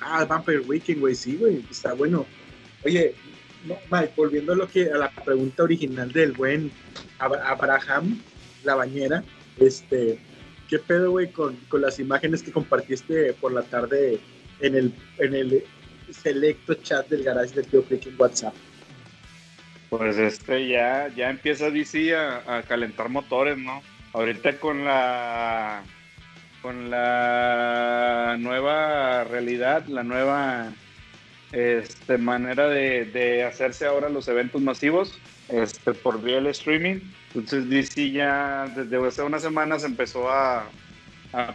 [0.00, 2.26] Ah, Vampire Weekend, güey, sí, güey, está bueno.
[2.84, 3.14] Oye,
[3.90, 6.70] Mike, volviendo a, lo que, a la pregunta original del buen
[7.18, 8.20] Ab- Abraham,
[8.64, 9.24] la bañera,
[9.58, 10.18] este,
[10.68, 14.20] ¿qué pedo, güey, con, con las imágenes que compartiste por la tarde
[14.60, 15.64] en el, en el
[16.12, 18.54] selecto chat del garage del tío Freak en WhatsApp?
[19.90, 23.82] Pues este ya, ya empieza DC a, a calentar motores, ¿no?
[24.12, 25.82] Ahorita con la
[26.66, 30.72] con la nueva realidad, la nueva
[31.52, 35.16] este, manera de, hacerse ahora los eventos masivos
[35.48, 36.96] este, por vía el streaming.
[37.28, 40.66] Entonces DC ya desde hace unas semanas empezó a,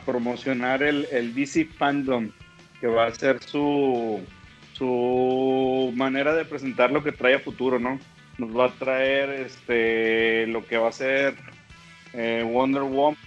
[0.06, 2.32] promocionar el, DC Fandom,
[2.80, 4.22] que va a ser su,
[4.72, 8.00] su manera de presentar lo que trae a futuro, ¿no?
[8.38, 11.36] Nos va a traer este lo que va a ser
[12.14, 13.18] eh, Wonder Woman,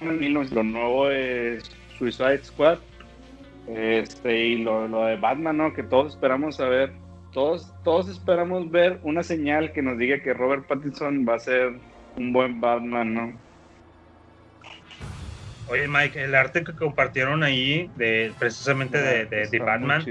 [0.00, 2.78] lo, nuevo es Suicide Squad,
[3.68, 5.74] este y lo, lo de Batman, ¿no?
[5.74, 6.92] Que todos esperamos a ver,
[7.32, 11.72] todos, todos esperamos ver una señal que nos diga que Robert Pattinson va a ser
[12.16, 13.48] un buen Batman, ¿no?
[15.70, 20.02] Oye, Mike, el arte que compartieron ahí, de precisamente de, de, Batman,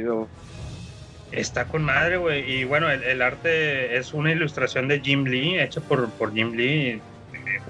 [1.32, 2.60] está con madre, güey.
[2.60, 6.54] Y bueno, el, el arte es una ilustración de Jim Lee, hecha por, por Jim
[6.54, 7.02] Lee.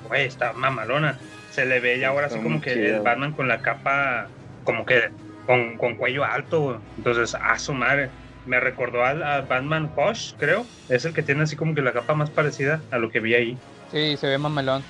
[0.10, 1.18] güey, está mamalona.
[1.58, 4.28] Se le ve ya ahora Está así como que el Batman con la capa,
[4.64, 5.10] como que
[5.48, 6.80] con, con cuello alto.
[6.96, 8.12] Entonces, a su madre.
[8.46, 10.68] Me recordó al, Batman Hush, creo.
[10.88, 13.34] Es el que tiene así como que la capa más parecida a lo que vi
[13.34, 13.58] ahí.
[13.92, 14.84] Sí, se ve mamelón.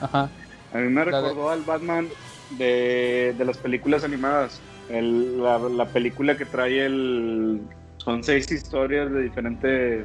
[0.00, 0.28] Ajá.
[0.72, 2.08] A mí me La de- recordó al Batman
[2.50, 4.60] de, de las películas animadas.
[4.88, 7.60] El- la, la película que trae el...
[7.98, 10.04] Son seis historias de diferentes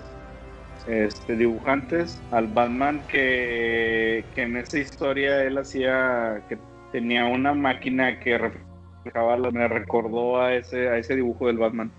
[1.23, 2.21] este, dibujantes.
[2.31, 6.43] Al Batman que, que en esa historia él hacía...
[6.49, 6.57] que
[6.91, 9.37] tenía una máquina que reflejaba...
[9.51, 11.91] Me recordó a ese, a ese dibujo del Batman.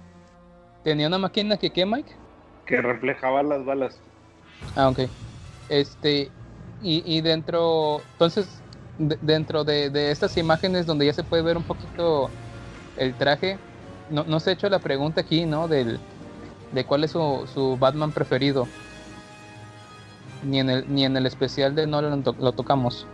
[0.82, 2.12] ¿Tenía una máquina que qué, Mike?
[2.66, 3.98] Que reflejaba las balas.
[4.76, 5.00] Ah, ok.
[5.70, 6.30] Este,
[6.82, 8.62] y, y dentro, entonces,
[8.98, 12.30] de- dentro de, de estas imágenes donde ya se puede ver un poquito
[12.98, 13.58] el traje,
[14.10, 15.66] no, no se ha hecho la pregunta aquí, ¿no?
[15.68, 15.98] Del,
[16.72, 18.66] de cuál es su, su Batman preferido.
[20.44, 23.06] Ni en el, ni en el especial de Nolan to- lo tocamos.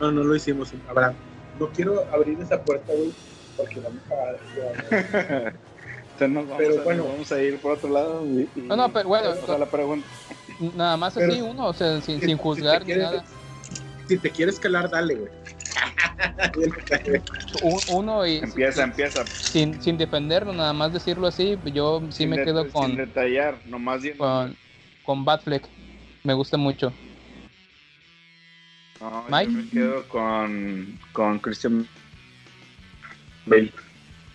[0.00, 1.14] No, no lo hicimos, Abraham.
[1.58, 3.12] No quiero abrir esa puerta, güey,
[3.56, 5.52] porque vamos a...
[6.12, 7.04] Entonces nos vamos, Pero a, bueno.
[7.04, 8.24] vamos a ir por otro lado.
[8.26, 10.06] y- y- No, no, pero bueno, o sea, la pregunta.
[10.76, 13.24] Nada más Pero- así uno, o sea, sin, Si- sin si juzgar te ni nada.
[14.06, 15.30] Si te quieres calar, dale, güey.
[17.62, 19.24] Un- uno y Empieza, empieza.
[19.26, 22.96] sin, sin defenderlo, nada más decirlo así, yo sí Sin me de- quedo Sin con,
[22.96, 24.16] detallar, nomás bien.
[24.18, 24.56] con,
[25.10, 25.64] con Batfleck.
[26.22, 26.92] Me gusta mucho.
[29.00, 29.50] No, yo Mike.
[29.50, 31.84] me quedo con, con Christian
[33.44, 33.72] Bale.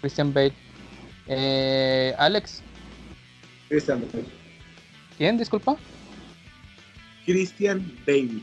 [0.01, 0.51] Christian Bale.
[1.27, 2.61] Eh, Alex,
[3.69, 4.25] Christian Bale.
[5.17, 5.37] ¿quién?
[5.37, 5.77] Disculpa.
[7.25, 8.41] Christian Bale.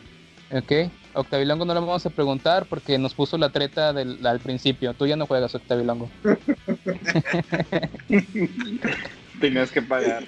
[0.53, 0.91] Ok.
[1.13, 4.95] Octavilongo no le vamos a preguntar porque nos puso la treta del, al principio.
[4.95, 6.09] Tú ya no juegas, Octavilongo.
[9.39, 10.25] Tenías que pagar.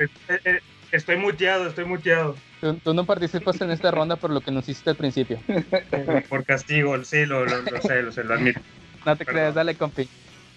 [0.95, 2.37] Estoy muteado, estoy muteado.
[2.61, 5.41] Tú, tú no participas en esta ronda por lo que nos hiciste al principio.
[6.29, 8.61] Por castigo, sí, lo, lo, lo sé, lo sé, lo admito.
[9.05, 9.41] No te Perdón.
[9.41, 10.09] creas, dale, compi.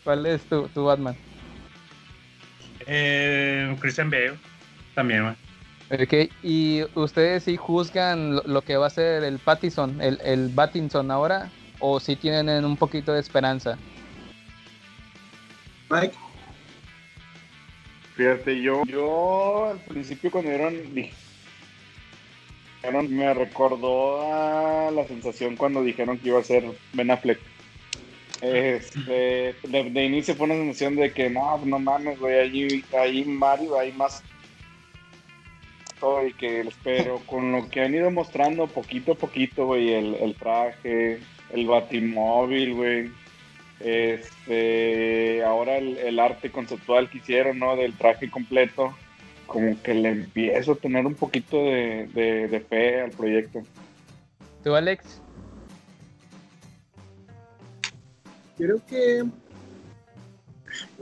[0.03, 1.15] ¿Cuál es tu, tu Batman?
[2.85, 4.35] Eh, Christian Bale,
[4.93, 5.35] también.
[5.89, 10.49] Ok, y ustedes sí juzgan lo, lo que va a ser el Pattison, el, el
[10.49, 13.75] Battinson ahora, o si tienen un poquito de esperanza.
[15.89, 16.13] Mike,
[18.17, 20.73] Fíjate, yo, yo al principio cuando dieron,
[22.81, 27.39] dijeron, me recordó a la sensación cuando dijeron que iba a ser Ben Affleck.
[28.41, 33.23] Este, de, de inicio fue una sensación de que no, no mames, güey, ahí, ahí
[33.23, 34.23] Mario, hay más
[36.27, 40.35] y que pero con lo que han ido mostrando poquito a poquito, güey, el, el
[40.35, 41.19] traje,
[41.51, 43.11] el batimóvil, güey,
[43.79, 47.75] este, ahora el, el arte conceptual que hicieron, ¿no?
[47.75, 48.95] Del traje completo,
[49.45, 53.61] como que le empiezo a tener un poquito de, de, de fe al proyecto.
[54.63, 55.21] ¿Tú, Alex?
[58.57, 59.23] creo que...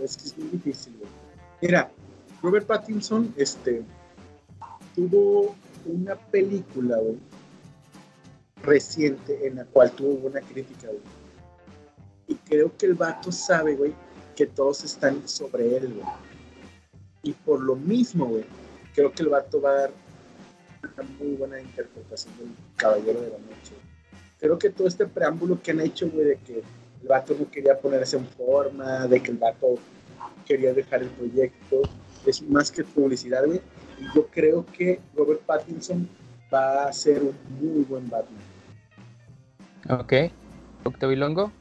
[0.02, 1.10] Es que es muy difícil, güey.
[1.62, 1.92] Mira,
[2.42, 3.82] Robert Pattinson, este,
[4.94, 7.18] tuvo una película, güey,
[8.62, 11.02] reciente en la cual tuvo buena crítica, güey.
[12.28, 13.94] Y creo que el vato sabe, güey,
[14.36, 16.08] que todos están sobre él, güey.
[17.24, 18.46] Y por lo mismo, güey,
[18.94, 19.92] creo que el vato va a dar
[20.84, 23.74] una muy buena interpretación del Caballero de la Noche.
[24.40, 27.80] Creo que todo este preámbulo que han hecho, güey, de que el vato no quería
[27.80, 29.76] ponerse en forma, de que el vato
[30.46, 31.82] quería dejar el proyecto,
[32.26, 33.62] es más que publicidad, güey.
[34.00, 36.08] Y yo creo que Robert Pattinson
[36.54, 38.42] va a ser un muy buen Batman.
[39.90, 40.14] Ok.
[40.84, 41.52] Octavilongo.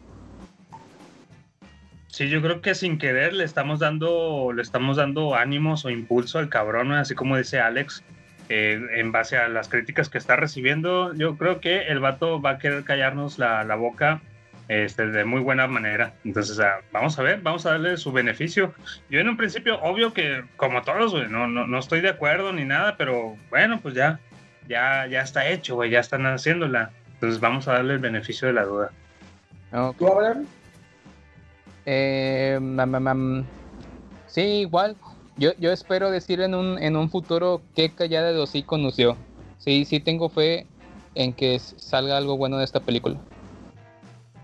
[2.15, 6.39] Sí, yo creo que sin querer le estamos dando, le estamos dando ánimos o impulso
[6.39, 8.05] al cabrón, así como dice Alex,
[8.49, 12.51] eh, en base a las críticas que está recibiendo, yo creo que el vato va
[12.51, 14.23] a querer callarnos la, la boca
[14.69, 16.15] este, de muy buena manera.
[16.25, 18.73] Entonces, ah, vamos a ver, vamos a darle su beneficio.
[19.11, 22.53] Yo en un principio, obvio que como todos, güey, no, no, no estoy de acuerdo
[22.53, 24.21] ni nada, pero bueno, pues ya,
[24.69, 26.93] ya, ya está hecho, güey, ya están haciéndola.
[27.15, 28.93] Entonces vamos a darle el beneficio de la duda.
[29.73, 30.01] Ok.
[31.87, 33.47] Eh, mam, mam, mam.
[34.27, 34.97] Sí, igual.
[35.37, 39.17] Yo, yo espero decir en un, en un futuro qué callada de nos dio.
[39.59, 40.67] Sí, sí tengo fe
[41.15, 43.17] en que salga algo bueno de esta película.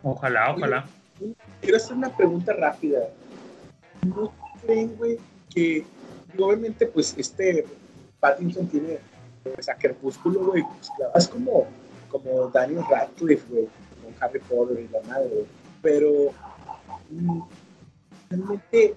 [0.02, 0.84] Ojalá, ojalá.
[1.60, 3.00] Quiero hacer una pregunta rápida.
[4.04, 4.32] ¿No
[4.62, 5.18] creen, güey,
[5.54, 5.84] que
[6.38, 7.66] obviamente, pues este
[8.18, 8.98] Pattinson tiene
[9.42, 11.66] pues, a Crepúsculo, güey, pues, claro, es como,
[12.08, 13.68] como Daniel Radcliffe, güey,
[14.02, 15.46] con Harry Potter y la madre, güey.
[15.82, 16.32] Pero
[18.28, 18.94] realmente,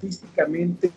[0.00, 0.90] físicamente,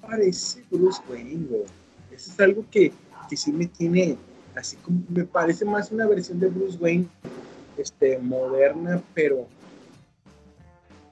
[0.00, 1.64] parece Bruce Wayne.
[2.10, 2.92] Eso es algo que
[3.28, 4.16] que sí me tiene,
[4.54, 7.06] así como, me parece más una versión de Bruce Wayne,
[7.76, 9.46] este, moderna, pero,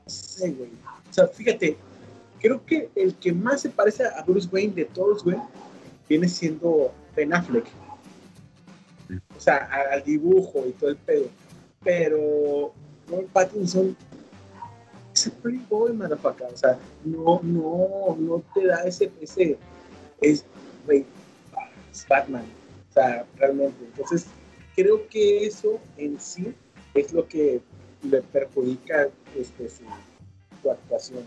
[0.05, 0.71] no sé, güey.
[1.11, 1.77] O sea, fíjate,
[2.41, 5.39] creo que el que más se parece a Bruce Wayne de todos, güey,
[6.09, 7.67] viene siendo Ben Affleck.
[9.37, 11.27] O sea, al dibujo y todo el pedo.
[11.85, 12.73] Pero
[13.09, 13.97] Robert Pattinson
[15.15, 16.47] es un pretty boy, motherfucker.
[16.53, 19.59] O sea, no, no, no te da ese, ese,
[20.21, 20.45] es,
[20.89, 22.45] es Batman.
[22.91, 23.85] O sea, realmente.
[23.85, 24.27] Entonces,
[24.75, 26.55] creo que eso en sí
[26.95, 27.61] es lo que
[28.03, 31.25] le perjudica este, su actuación.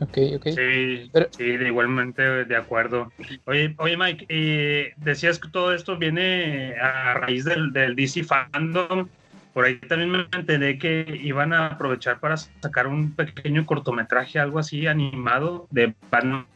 [0.00, 0.46] Ok, ok.
[0.54, 3.12] Sí, Pero- sí, de igualmente de acuerdo.
[3.46, 9.08] Oye, oye Mike, y decías que todo esto viene a raíz del, del DC Fandom.
[9.52, 14.58] Por ahí también me enteré que iban a aprovechar para sacar un pequeño cortometraje, algo
[14.58, 16.46] así animado de Batman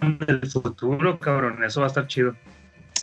[0.00, 1.64] del futuro, cabrón.
[1.64, 2.34] Eso va a estar chido.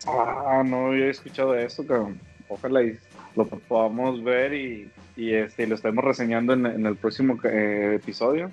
[0.08, 2.20] Ah, no había escuchado eso, cabrón.
[2.48, 2.98] Ojalá y
[3.36, 8.52] lo podamos ver y, y este, lo estemos reseñando en, en el próximo eh, episodio.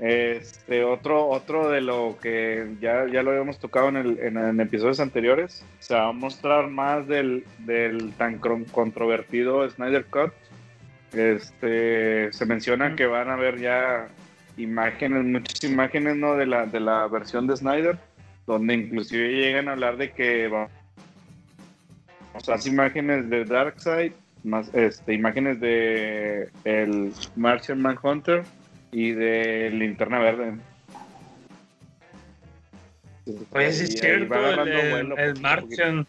[0.00, 4.60] Este, otro, otro de lo que ya, ya lo habíamos tocado en, el- en- en
[4.60, 10.32] episodios anteriores, se va a mostrar más del, del tan controvertido Snyder Cut.
[11.12, 14.08] Este, se menciona que van a haber ya
[14.56, 16.34] imágenes, muchas imágenes ¿no?
[16.36, 17.98] de, la, de la versión de Snyder,
[18.46, 20.68] donde inclusive llegan a hablar de que va,
[22.34, 24.12] o sea, las imágenes de Darkseid,
[24.44, 28.44] más este, imágenes de el Martian Manhunter
[28.92, 30.54] y de Linterna Verde.
[33.52, 36.06] Oye, sí es cierto, el, el- el Martian,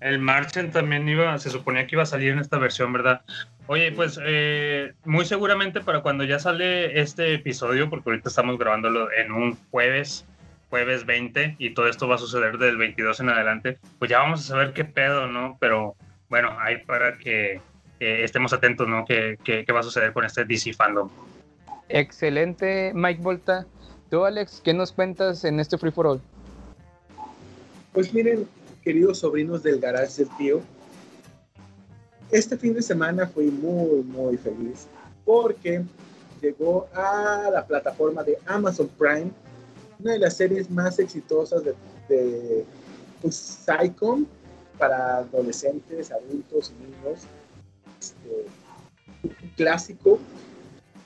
[0.00, 3.22] el Martian también iba, se suponía que iba a salir en esta versión, ¿verdad?
[3.66, 9.12] Oye, pues eh, muy seguramente para cuando ya sale este episodio, porque ahorita estamos grabándolo
[9.12, 10.24] en un jueves,
[10.70, 14.40] jueves 20, y todo esto va a suceder del 22 en adelante, pues ya vamos
[14.40, 15.58] a saber qué pedo, ¿no?
[15.60, 15.96] Pero
[16.30, 17.60] bueno, ahí para que
[18.00, 19.04] eh, estemos atentos, ¿no?
[19.04, 21.10] ¿Qué, qué, qué va a suceder con este DC Fandom?
[21.88, 23.66] Excelente, Mike Volta.
[24.10, 26.20] Tú, Alex, ¿qué nos cuentas en este Free for All?
[27.92, 28.46] Pues miren,
[28.82, 30.60] queridos sobrinos del garage del tío,
[32.30, 34.86] este fin de semana fui muy, muy feliz
[35.24, 35.82] porque
[36.42, 39.30] llegó a la plataforma de Amazon Prime
[39.98, 41.74] una de las series más exitosas de,
[42.08, 42.64] de
[43.20, 44.26] pues, Sitcom
[44.78, 47.22] para adolescentes, adultos y niños.
[47.98, 48.46] Este,
[49.56, 50.18] clásico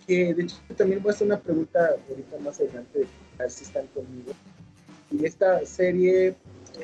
[0.06, 3.06] que de hecho también voy a hacer una pregunta ahorita más adelante
[3.38, 4.32] a ver si están conmigo.
[5.10, 6.36] Y esta serie eh,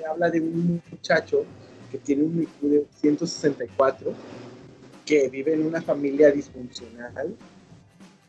[0.08, 1.44] habla de un muchacho
[1.90, 4.12] que tiene un IQ de 164,
[5.06, 7.34] que vive en una familia disfuncional.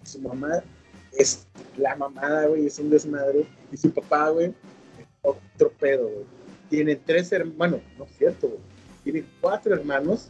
[0.04, 0.64] Su mamá
[1.12, 3.46] es la mamada, güey, es un desmadre.
[3.72, 6.26] Y su papá, güey, es otro pedo, güey.
[6.70, 8.60] Tiene tres hermanos, no es cierto, güey.
[9.04, 10.30] Tiene cuatro hermanos.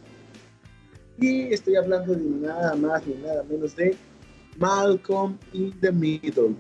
[1.20, 3.96] Y estoy hablando de nada más ni nada menos de
[4.60, 6.54] Malcolm in the Middle.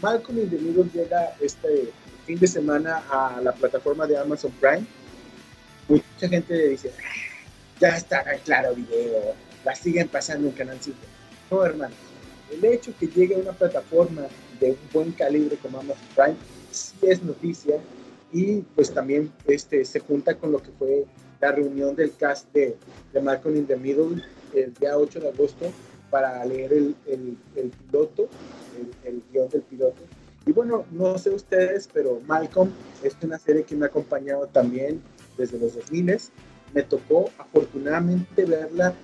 [0.00, 1.92] Malcolm in the Middle llega este
[2.24, 4.86] fin de semana a la plataforma de Amazon Prime.
[5.88, 10.96] Mucha gente dice, "Ah, ya está en claro video, la siguen pasando en Canal 5.
[11.50, 11.98] No, hermanos,
[12.52, 14.22] el hecho que llegue a una plataforma
[14.60, 16.36] de un buen calibre como Amazon Prime
[16.70, 17.80] sí es noticia
[18.32, 21.04] y pues también este, se junta con lo que fue
[21.42, 22.76] la reunión del cast de,
[23.12, 24.22] de Malcolm in the Middle
[24.54, 25.66] el día 8 de agosto
[26.10, 28.28] para leer el, el- el piloto,
[29.04, 30.02] el, el guion del piloto.
[30.46, 32.70] Y bueno, no sé ustedes, pero Malcolm
[33.02, 35.00] es una serie que me ha acompañado también
[35.36, 36.16] desde los 2000.
[36.74, 38.94] Me tocó afortunadamente verla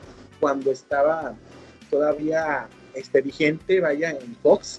[0.40, 1.34] cuando estaba
[1.90, 4.78] todavía este, vigente, vaya, en Fox,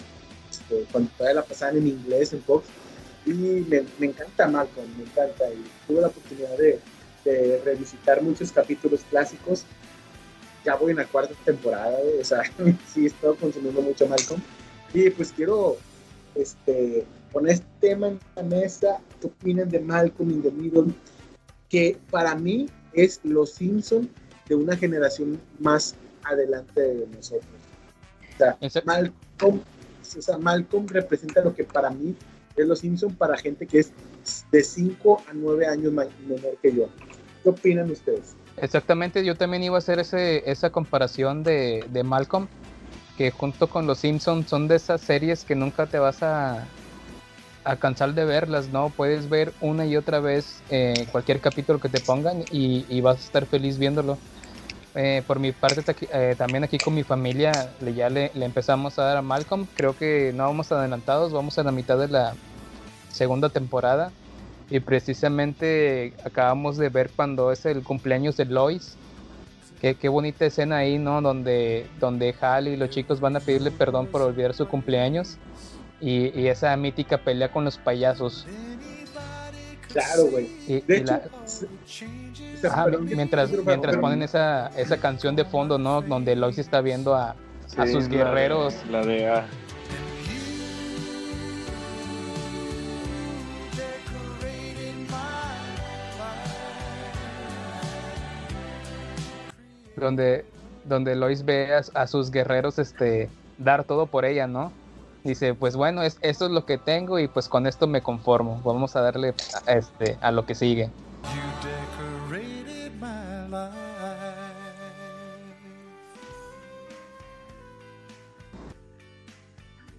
[0.50, 2.66] este, cuando todavía la pasaban en inglés en Fox.
[3.26, 5.44] Y me, me encanta Malcolm, me encanta.
[5.52, 6.78] Y tuve la oportunidad de,
[7.24, 9.64] de revisitar muchos capítulos clásicos.
[10.64, 12.42] Ya voy en la cuarta temporada, o sea,
[12.92, 14.40] sí he estado consumiendo mucho Malcolm.
[14.92, 15.76] Y pues quiero
[16.34, 19.00] este, poner este tema en la mesa.
[19.20, 20.92] ¿Qué opinan de Malcolm in the Middle?
[21.68, 24.10] Que para mí es Los Simpson
[24.48, 25.94] de una generación más
[26.24, 27.46] adelante de nosotros.
[28.60, 29.60] O sea, Malcolm,
[30.18, 32.14] o sea, Malcolm representa lo que para mí
[32.56, 33.92] es Los Simpson para gente que es
[34.50, 36.88] de 5 a 9 años menor que yo.
[37.42, 38.38] ¿Qué opinan ustedes?
[38.56, 42.48] Exactamente, yo también iba a hacer ese, esa comparación de, de Malcolm,
[43.16, 46.72] que junto con los Simpsons son de esas series que nunca te vas a,
[47.64, 48.94] a cansar de verlas, ¿no?
[48.94, 53.18] Puedes ver una y otra vez eh, cualquier capítulo que te pongan y, y vas
[53.22, 54.22] a estar feliz viéndolo.
[54.94, 58.98] eh, por mi parte eh, también aquí con mi familia le, ya le, le empezamos
[58.98, 59.68] a dar a Malcolm.
[59.74, 62.38] Creo que no vamos adelantados, vamos a la mitad de la
[63.08, 64.14] segunda temporada.
[64.70, 68.94] Y precisamente acabamos de ver cuando es el cumpleaños de Lois.
[69.80, 71.20] Qué, qué bonita escena ahí, ¿no?
[71.22, 75.38] Donde, donde Hal y los chicos van a pedirle perdón por olvidar su cumpleaños.
[76.00, 78.46] Y, y esa mítica pelea con los payasos.
[79.92, 80.48] Claro, güey.
[80.68, 86.00] Y, De y la- hecho, Ajá, mientras, mientras ponen esa, esa canción de fondo, ¿no?
[86.02, 87.30] Donde Lois está viendo a,
[87.76, 88.74] a sus la de- guerreros.
[88.90, 89.42] La de,
[100.00, 100.44] donde,
[100.84, 103.28] donde Lois ve a, a sus guerreros este,
[103.58, 104.72] dar todo por ella, ¿no?
[105.22, 108.60] Dice, pues bueno, es, esto es lo que tengo y pues con esto me conformo.
[108.64, 109.34] Vamos a darle
[109.66, 110.90] a, este, a lo que sigue.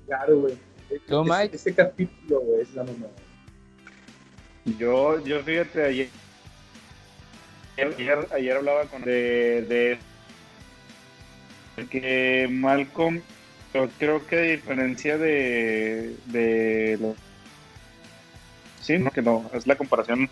[0.08, 0.58] Claro, güey.
[1.08, 1.56] ¿Tú, Ese- Mike?
[1.56, 3.08] Ese, capítulo, güey, es la mamá.
[4.78, 6.10] Yo, yo fíjate, ayer,
[7.84, 9.62] ayer, ayer hablaba con de,
[11.78, 13.22] de que Malcolm,
[13.74, 17.16] yo creo que a diferencia de, de lo-
[18.82, 20.30] sí, no, que no, es la comparación,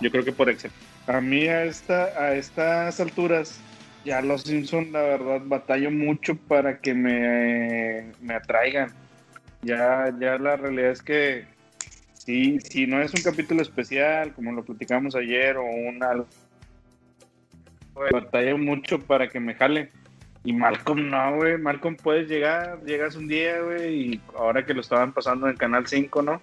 [0.00, 0.82] yo creo que por excepción.
[1.06, 3.60] A mí a esta, a estas alturas,
[4.04, 8.92] ya los Simpson, la verdad, batallo mucho para que me, me atraigan.
[9.62, 11.44] Ya, ya la realidad es que
[12.16, 16.02] si, si no es un capítulo especial, como lo platicamos ayer, o un
[18.12, 19.90] batalla mucho para que me jale.
[20.44, 21.58] Y Malcolm no, güey.
[21.58, 25.86] Malcolm puedes llegar, llegas un día, güey, y ahora que lo estaban pasando en Canal
[25.86, 26.40] 5, ¿no?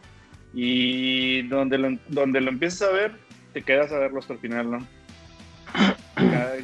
[0.53, 3.12] Y donde lo, donde lo empiezas a ver,
[3.53, 4.88] te quedas a verlo hasta el final, ¿no?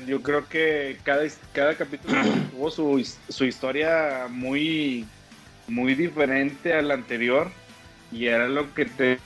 [0.07, 1.23] Yo creo que cada,
[1.53, 2.21] cada capítulo
[2.51, 5.05] tuvo su, su historia muy,
[5.67, 7.49] muy diferente a la anterior
[8.11, 9.19] y era lo que te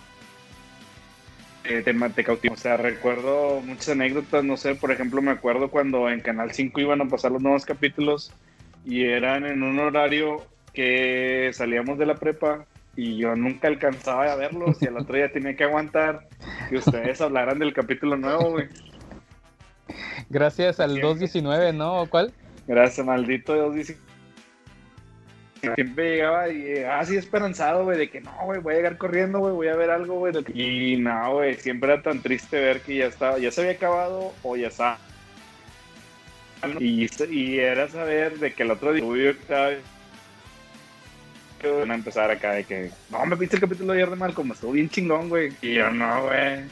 [1.67, 2.53] te, te, te cautivó.
[2.53, 6.79] O sea, recuerdo muchas anécdotas, no sé, por ejemplo, me acuerdo cuando en Canal 5
[6.79, 8.33] iban a pasar los nuevos capítulos
[8.85, 14.35] y eran en un horario que salíamos de la prepa y yo nunca alcanzaba a
[14.35, 16.27] verlos y al otro día tenía que aguantar
[16.69, 18.67] que ustedes hablaran del capítulo nuevo, güey.
[20.29, 21.09] Gracias al Siempre.
[21.09, 22.01] 219, ¿no?
[22.01, 22.33] ¿O ¿Cuál?
[22.67, 23.97] Gracias, maldito Dios, dice.
[25.75, 29.39] Siempre llegaba y llegaba así esperanzado, güey, de que no, güey, voy a llegar corriendo,
[29.39, 30.33] güey, voy a ver algo, güey.
[30.53, 34.33] Y no, güey, siempre era tan triste ver que ya estaba, ya se había acabado
[34.43, 34.97] o ya está.
[36.79, 39.71] Y, y era saber de que el otro día estaba-
[41.79, 44.51] van a empezar acá de que, no, me viste el capítulo de ayer de Malcolm,
[44.51, 45.51] estuvo bien chingón, güey.
[45.61, 46.63] Y yo, no, güey.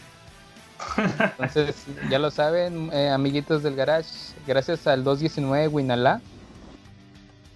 [1.40, 4.36] Entonces, ya lo saben, eh, amiguitos del garage.
[4.46, 6.22] Gracias al 219 Winalá.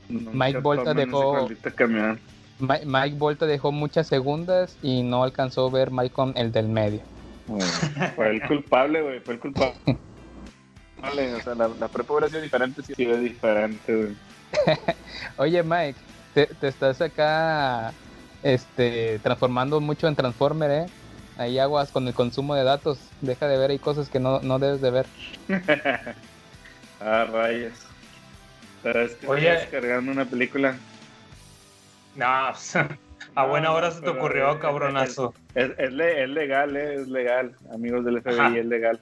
[0.10, 2.20] Mike Volta dejó- maldito camión.
[2.60, 7.02] Mi- Mike Volta dejó muchas segundas y no alcanzó a ver Malcolm el del medio.
[8.16, 9.76] Fue el culpable, güey, fue el culpable.
[11.02, 14.16] Vale, o sea, la, la prepa hubiera sido diferente si hubiera sido diferente, güey.
[15.38, 16.00] Oye, Mike,
[16.34, 17.94] te, te estás acá
[18.44, 20.86] este, transformando mucho en Transformer, ¿eh?
[21.38, 23.00] Ahí aguas con el consumo de datos.
[23.22, 25.06] Deja de ver, hay cosas que no, no debes de ver.
[27.00, 27.74] ah, rayos.
[28.94, 29.54] Que Oye.
[29.54, 30.76] estás cargando una película.
[32.16, 32.26] No,
[33.36, 35.34] a buena hora se te pero ocurrió, cabronazo.
[35.54, 37.54] Es, es, le- es legal, eh, es legal.
[37.74, 38.58] Amigos del FBI, Ajá.
[38.58, 39.00] es legal.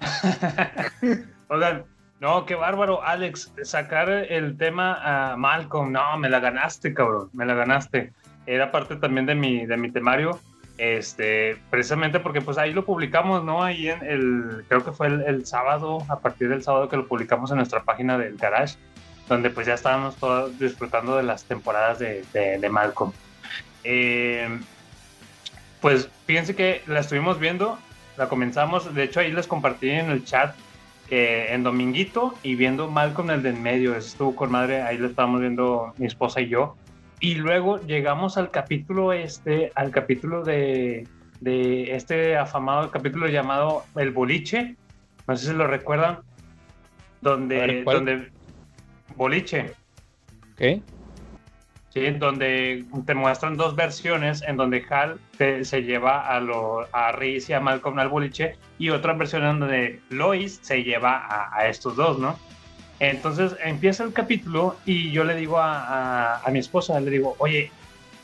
[1.48, 1.84] Oigan,
[2.20, 7.44] no, qué bárbaro, Alex, sacar el tema a Malcolm, no, me la ganaste, cabrón, me
[7.44, 8.12] la ganaste.
[8.46, 10.38] Era parte también de mi, de mi temario,
[10.78, 13.62] este, precisamente porque pues ahí lo publicamos, ¿no?
[13.62, 17.06] Ahí en el, creo que fue el, el sábado, a partir del sábado que lo
[17.06, 18.76] publicamos en nuestra página del Garage,
[19.30, 23.12] donde pues ya estábamos todos disfrutando de las temporadas de, de, de Malcolm.
[23.84, 24.58] Eh,
[25.80, 27.78] pues fíjense que la estuvimos viendo,
[28.18, 30.56] la comenzamos, de hecho ahí les compartí en el chat
[31.10, 35.06] eh, en Dominguito y viendo Malcolm el de en medio, estuvo con madre, ahí lo
[35.06, 36.76] estábamos viendo mi esposa y yo.
[37.20, 41.06] Y luego llegamos al capítulo este, al capítulo de,
[41.40, 44.74] de este afamado capítulo llamado El Boliche,
[45.28, 46.18] no sé si lo recuerdan,
[47.20, 48.32] donde
[49.30, 49.74] Boliche,
[50.54, 50.82] ¿Ok?
[51.92, 52.10] ¿sí?
[52.12, 57.52] donde te muestran dos versiones en donde Hal te- se lleva a, lo, a Reese
[57.52, 61.68] y a Malcolm al boliche y otra versión en donde Lois se lleva a, a
[61.68, 62.38] estos dos, ¿no?
[62.98, 65.80] Entonces empieza el capítulo y yo le digo a,
[66.36, 67.70] a- a mi esposa, le digo, oye,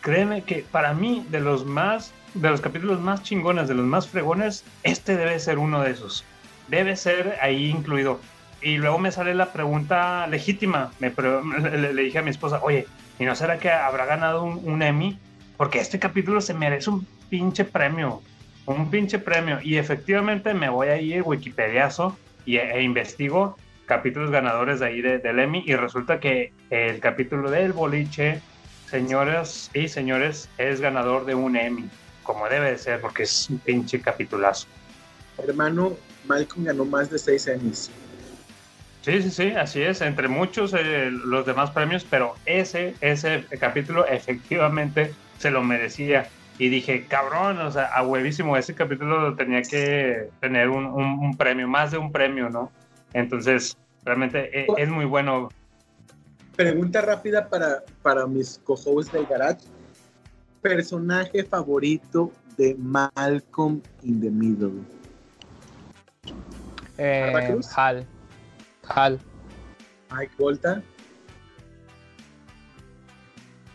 [0.01, 4.09] créeme que para mí de los más, de los capítulos más chingones, de los más
[4.09, 6.25] fregones, este debe ser uno de esos.
[6.69, 8.19] Debe ser ahí incluido.
[8.67, 10.91] Y luego me sale la pregunta legítima.
[10.99, 11.41] Me pre-
[11.93, 12.85] le, dije a mi esposa, oye,
[13.17, 15.17] ¿y no será que habrá ganado un, Emmy?
[15.57, 18.23] Porque este capítulo se merece un pinche premio.
[18.67, 19.61] Un pinche premio.
[19.63, 23.57] Y efectivamente me voy ahí a Wikipediazo y, e investigo
[23.87, 25.63] capítulos ganadores de ahí de- del Emmy.
[25.65, 28.41] Y resulta que el capítulo del boliche,
[28.91, 31.89] señores y señores, es ganador de un Emmy.
[32.25, 34.67] Como debe de ser, porque es un pinche capitulazo.
[35.39, 35.97] Hermano,
[36.27, 37.93] Malcolm ganó más de seis Emmys.
[39.07, 44.05] Sí, sí, sí, así es, entre muchos eh, los demás premios, pero ese, ese capítulo
[44.05, 46.27] efectivamente se lo merecía.
[46.59, 51.37] Y dije, cabrón, o sea, a huevísimo, ese capítulo tenía que tener un, un- un
[51.37, 52.73] premio, más de un premio, ¿no?
[53.13, 55.51] Entonces, realmente eh, es muy bueno.
[56.57, 59.61] Pregunta rápida para, para mis co-hosts del garage.
[60.61, 64.81] Personaje favorito de Malcolm in the Middle.
[66.99, 67.57] Eh.
[67.77, 68.05] Hal.
[68.89, 69.21] Hal.
[70.11, 70.83] Mike Volta.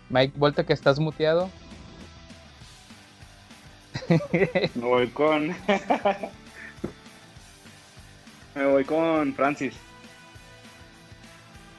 [0.09, 1.49] Mike, vuelta que estás muteado.
[4.75, 5.47] Me voy con.
[8.55, 9.73] Me voy con Francis.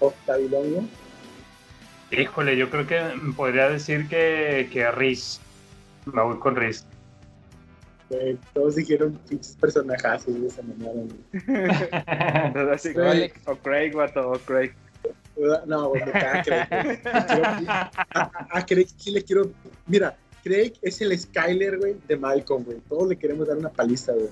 [0.01, 0.85] Octavilongo.
[2.11, 3.03] Híjole, yo creo que
[3.37, 5.41] podría decir que, que Riz.
[6.07, 6.85] Me voy con Riz.
[8.53, 12.71] Todos dijeron pinches personajazos, güey, se mamaron, güey.
[12.73, 12.93] Así.
[12.93, 14.73] Craig, o Craig, vato, o Craig.
[15.67, 16.67] No, güey, me caga Craig.
[16.71, 16.99] güey.
[18.51, 19.51] A, Craig sí le quiero.
[19.87, 22.79] Mira, Craig es el Skyler, güey, de Malcolm, güey.
[22.89, 24.29] Todos le queremos dar una paliza, güey.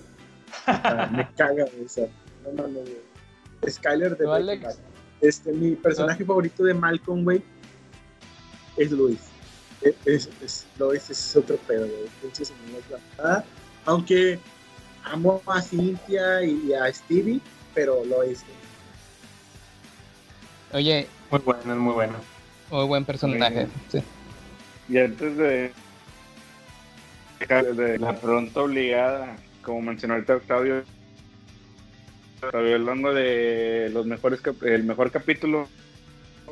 [0.66, 1.84] Ah, me caga, güey.
[1.84, 2.06] o sea,
[2.44, 3.70] no mames, güey.
[3.72, 4.62] Skyler de ¿Tú, Breaking Alex?
[4.64, 4.74] Bad.
[5.20, 7.42] Este, mi personaje favorito de Malcolm, güey,
[8.76, 9.18] es Luis.
[9.82, 12.08] Es, es, es- Lois es otro pedo, güey.
[12.22, 13.44] Pinche señor, la verdad.
[13.86, 14.38] Aunque
[15.04, 17.40] amo a Cynthia y a Stevie,
[17.74, 18.44] pero Lois.
[18.44, 18.60] güey.
[20.72, 22.14] Oye, Muy bueno, es muy bueno.
[22.70, 23.66] muy buen personaje.
[23.90, 23.98] sí.
[24.88, 25.72] Y antes de,
[27.48, 30.82] de la pregunta obligada, como mencionó ahorita Octavio,
[32.42, 35.68] Octavio hablando de los mejores el mejor capítulo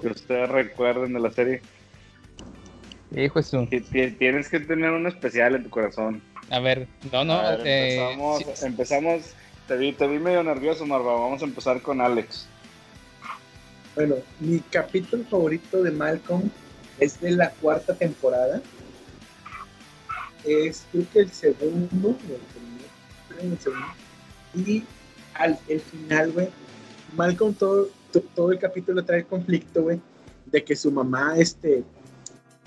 [0.01, 1.63] que ustedes recuerden de la serie,
[3.17, 3.41] Hijo
[4.19, 6.21] tienes que tener un especial en tu corazón.
[6.51, 7.41] A ver, no, no.
[7.65, 9.23] Eh, empezamos, sí, empezamos,
[9.67, 12.47] te vi, te vi medio nervioso, Marva, vamos a empezar con Alex.
[13.95, 16.51] Bueno, mi capítulo favorito de Malcolm
[16.99, 18.63] es de la cuarta temporada.
[20.45, 22.85] Es creo que el segundo, o el primero,
[23.29, 23.87] creo que el segundo.
[24.55, 24.85] Y
[25.35, 26.49] al el final, güey,
[27.15, 30.01] Malcolm todo, to- todo el capítulo trae conflicto, güey,
[30.47, 31.83] de que su mamá, este,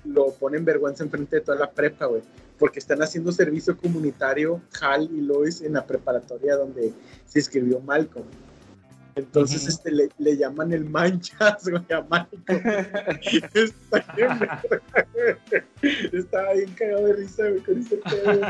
[0.05, 2.21] lo pone en vergüenza enfrente de toda la prepa, güey,
[2.61, 6.93] porque están haciendo servicio comunitario Hal y Lois en la preparatoria donde
[7.25, 8.27] se inscribió Malcolm.
[9.15, 12.43] Entonces, este, le, le llaman el manchas, güey, a Malcolm.
[13.55, 14.29] Está bien.
[16.13, 18.41] Estaba bien cagado de risa, güey, con ese pedo.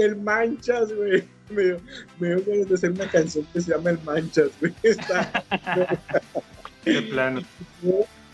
[0.00, 1.22] El manchas, güey.
[1.48, 1.80] Me dio,
[2.18, 4.74] me dio de hacer una canción que se llama El manchas, güey.
[4.82, 5.44] Está,
[6.84, 7.40] De plano.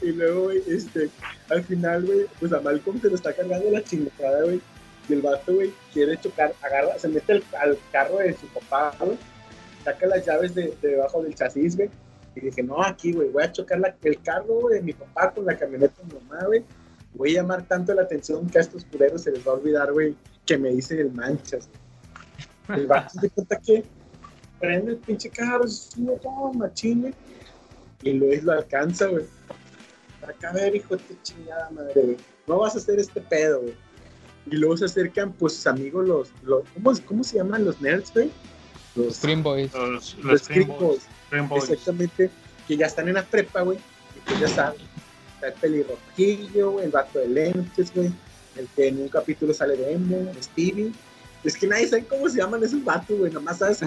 [0.01, 1.11] y luego, güey, este,
[1.51, 4.63] al final, güey, pues a Malcolm se lo está cargando la chingada, güey.
[5.11, 9.19] Y el vato, güey, quiere chocar, agarra, se mete al, carro de su papá, güey.
[9.85, 11.91] Saca las llaves de, de debajo del chasis, güey.
[12.37, 15.47] Y dije, no, aquí, güey, voy a chocar el carro, güey, de mi papá con
[15.47, 16.65] la camioneta de mi mamá, güey.
[17.15, 19.93] Voy a llamar tanto la atención que a estos culeros se les va a olvidar,
[19.93, 20.15] güey,
[20.47, 21.69] que me dicen el manchas.
[22.69, 23.83] El vato se cuenta que
[24.61, 27.15] prende el pinche carro, se sube todo machín, güey.
[28.05, 29.25] Y Luis lo alcanza, güey.
[30.23, 32.17] Acá a ver, hijo de chingada madre, güey.
[32.47, 33.75] No vas a hacer este pedo, güey.
[34.51, 36.29] Y luego se acercan, pues, sus amigos, los.
[36.43, 38.31] los ¿cómo, ¿Cómo se llaman los nerds, güey?
[38.97, 39.73] Los, Scream Boys.
[39.73, 40.71] Los, los los Scream
[41.27, 41.71] Scream Boys.
[41.71, 42.31] Exactamente.
[42.67, 43.79] Que ya están en la prepa, güey.
[44.17, 44.81] Y pues ya saben.
[45.35, 48.13] Está el pelirrojillo, güey, el vato de lentes, güey.
[48.57, 50.93] El que en un capítulo sale de Emo, Stevie.
[51.45, 53.33] Es que nadie sabe cómo se llaman esos vatos, güey.
[53.33, 53.81] Nomás sabes.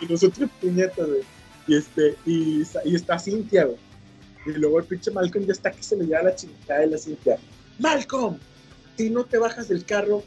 [0.00, 1.22] y nosotros puñetas, güey.
[1.66, 3.78] Y, este, y, y está Cintia, güey.
[4.46, 6.98] Y luego el pinche Malcolm ya está que se le lleva la chingada de la
[6.98, 7.38] Cintia.
[7.78, 8.38] Malcolm,
[9.02, 10.22] si no te bajas del carro,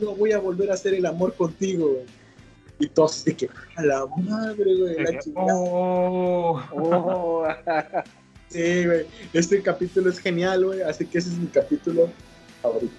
[0.00, 2.04] no voy a volver a hacer el amor contigo, güey.
[2.80, 5.46] Y todos de que, a la madre, güey, la chingada.
[5.54, 7.46] Oh, Oh,
[8.48, 9.06] Sí, güey.
[9.32, 10.82] Este capítulo es genial, güey.
[10.82, 12.08] Así que ese es mi capítulo
[12.62, 12.92] favorito.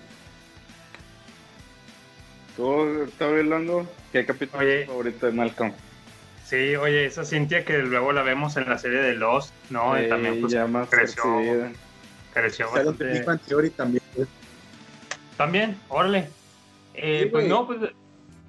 [2.55, 2.65] ¿Tú,
[3.03, 3.87] Octavio Longo?
[4.13, 4.79] ¿Qué capítulo Oye.
[4.81, 5.73] es tu favorito de Malcolm?
[6.45, 9.99] sí, oye, esa Cintia que luego la vemos en la serie de Lost, ¿no?
[9.99, 11.71] Y Eh, también pues, ya más creció, percibida.
[12.33, 13.69] creció bastante.
[13.75, 14.27] También, güey.
[15.37, 16.29] También, órale.
[16.93, 17.79] Eh, Sí, pues no, pues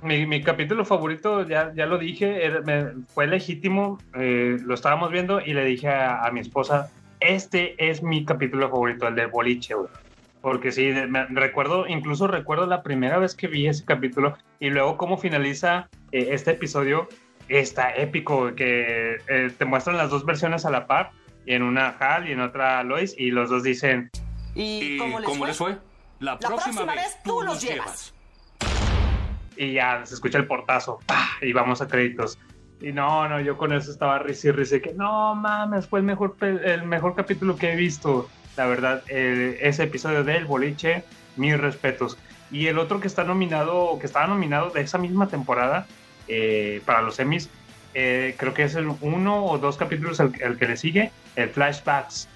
[0.03, 5.11] mi, mi capítulo favorito, ya, ya lo dije, era- me- fue legítimo, eh, lo estábamos
[5.11, 9.27] viendo y le dije a, a mi esposa, este es mi capítulo favorito, el del
[9.29, 9.89] boliche, güey.
[10.41, 14.71] Porque sí, de- me- recuerdo, incluso recuerdo la primera vez que vi ese capítulo y
[14.71, 17.09] luego cómo finaliza eh, este episodio,
[17.49, 21.11] está épico, que eh, te muestran las dos versiones a la par,
[21.45, 24.11] y en una Hal y en otra Lois, y los dos dicen,
[24.55, 25.49] ¿Y, ¿Y cómo les cómo fue?
[25.49, 25.77] les fue?
[26.21, 28.15] La, La próxima vez tú los llevas.
[29.57, 31.29] y ya se escucha el portazo ¡pah!
[31.43, 32.39] y vamos a créditos.
[32.81, 36.05] Y no, no, yo con eso estaba risa y risa, que no mames, fue el
[36.05, 38.29] mejor, el mejor capítulo que he visto.
[38.57, 41.03] La verdad, eh, ese episodio del boliche,
[41.37, 42.17] mis respetos.
[42.53, 45.87] Y el otro que está nominado, que estaba nominado de esa misma temporada
[46.29, 47.51] eh, para los Emmys,
[47.95, 51.49] eh, creo que es el uno o dos capítulos el, el que le sigue, el
[51.51, 52.29] Flashbacks.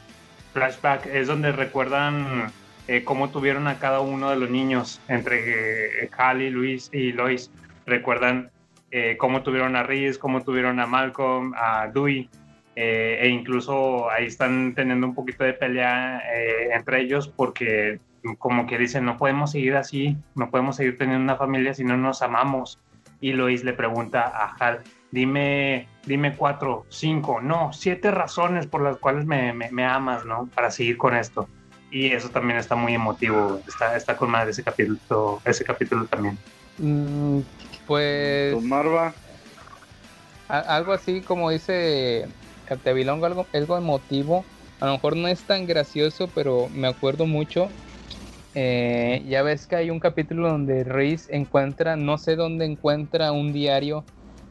[0.54, 2.52] Flashback es donde recuerdan
[2.88, 7.12] eh, cómo tuvieron a cada uno de los niños, entre eh, Hal y Luis y
[7.12, 7.50] Lois.
[7.86, 8.50] Recuerdan
[8.90, 12.28] eh, cómo tuvieron a Reese, cómo tuvieron a Malcolm, a Dewey,
[12.76, 18.00] eh, e incluso ahí están teniendo un poquito de pelea eh, entre ellos porque
[18.38, 21.96] como que dicen, no podemos seguir así, no podemos seguir teniendo una familia si no
[21.96, 22.78] nos amamos.
[23.20, 24.80] Y Lois le pregunta a Hal,
[25.10, 30.48] dime, dime cuatro, cinco, no, siete razones por las cuales me, me- me amas, ¿no?
[30.54, 31.48] Para seguir con esto.
[31.92, 36.38] Y eso también está muy emotivo, está, está con madre ese capítulo, ese capítulo también.
[36.78, 37.40] Mm,
[37.86, 39.14] pues ¿Tu Marva?
[40.48, 42.26] algo así como dice
[42.66, 44.44] Captevilongo, algo, algo emotivo.
[44.80, 47.68] A lo mejor no es tan gracioso, pero me acuerdo mucho.
[48.54, 53.52] Eh, ya ves que hay un capítulo donde Reese encuentra, no sé dónde encuentra un
[53.52, 54.04] diario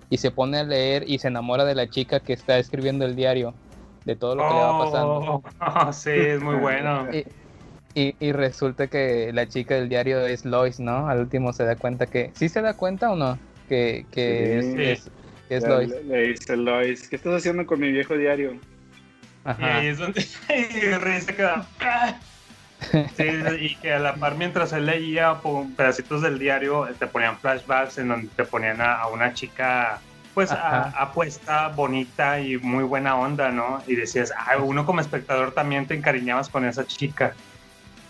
[0.10, 3.16] y se pone a leer y se enamora de la chica que está escribiendo el
[3.16, 3.54] diario,
[4.06, 5.44] de todo lo que le va pasando.
[5.60, 7.08] Oh, sí, es muy bueno.
[7.12, 7.26] Y,
[7.94, 11.08] y- y resulta que la chica del diario es Lois, ¿no?
[11.10, 12.32] Al último se da cuenta que...
[12.36, 13.38] ¿Sí se da cuenta o no?
[13.68, 14.82] Que, que Sí.
[14.82, 15.12] es, es-
[15.50, 15.90] que es Ya Lois.
[15.90, 18.54] Le, le dice Lois, ¿qué estás haciendo con mi viejo diario?
[18.54, 18.60] Y
[19.44, 19.78] Ajá.
[19.80, 21.68] ahí es donde y se queda.
[21.80, 22.16] "Ah".
[23.16, 23.26] Sí,
[23.60, 25.40] y que a la par mientras él leía
[25.78, 30.00] pedacitos del diario, te ponían flashbacks en donde te ponían a, a una chica,
[30.34, 33.82] pues a- apuesta, bonita y muy buena onda, ¿no?
[33.88, 37.34] Y decías, ah, uno como espectador también te encariñabas con esa chica.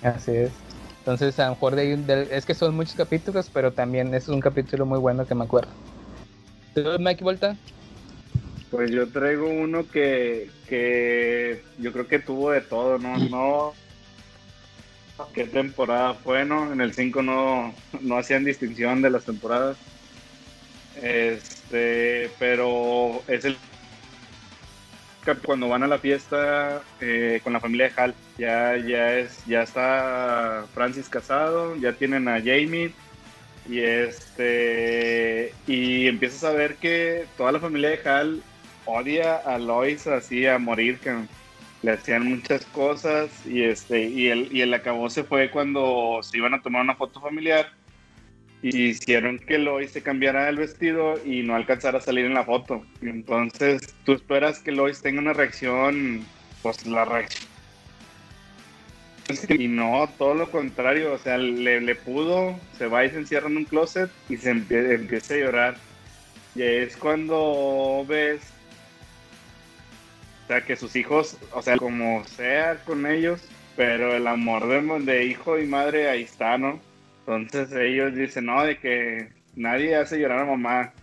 [0.01, 0.51] Así es.
[0.99, 4.39] Entonces, a lo mejor de, del- es que son muchos capítulos, pero también es un
[4.39, 5.71] capítulo muy bueno que me acuerdo.
[6.75, 7.57] ¿Tú, Mike Volta?
[8.69, 13.17] Pues yo traigo uno que, que yo creo que tuvo de todo, ¿no?
[13.17, 13.73] No.
[15.33, 16.71] ¿Qué temporada fue, no?
[16.71, 19.77] En el 5 no, no hacían distinción de las temporadas.
[21.01, 23.57] Este, pero es el
[25.45, 28.15] cuando van a la fiesta eh, con la familia de Hal.
[28.37, 32.93] Ya, ya es, ya está Francis casado, ya tienen a Jamie.
[33.69, 38.43] Y este y empiezas a ver que toda la familia de Hal
[38.85, 41.15] odia a Lois así a morir, que
[41.83, 46.55] le hacían muchas cosas y este y el y el acabose fue cuando se iban
[46.55, 47.71] a tomar una foto familiar
[48.61, 52.85] hicieron que Lois se cambiara el vestido y no alcanzara a salir en la foto.
[53.01, 56.23] Entonces tú esperas que Lois tenga una reacción,
[56.61, 57.49] pues la reacción
[59.49, 63.47] y no, todo lo contrario, o sea, le, le pudo, se va y se encierra
[63.47, 65.77] en un closet y se empie- empieza a llorar.
[66.53, 68.41] Y es cuando ves,
[70.43, 73.41] o sea, que sus hijos, o sea, como sea con ellos,
[73.77, 74.81] pero el amor de,
[75.11, 76.81] de hijo y madre ahí está, ¿no?
[77.27, 80.93] Entonces ellos dicen, no, de que nadie hace llorar a mamá.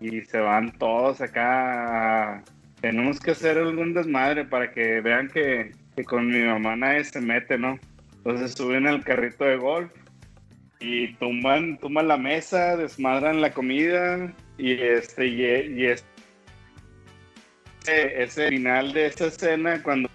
[0.00, 2.42] Y se van todos acá.
[2.80, 7.20] Tenemos que hacer algún desmadre para que vean que, que con mi mamá nadie se
[7.20, 7.78] mete, ¿no?
[8.16, 9.90] Entonces suben al carrito de golf
[10.80, 15.42] y tumban, tumban la mesa, desmadran la comida y este y,
[15.80, 16.04] y es-
[17.86, 20.08] ese, final de esa escena cuando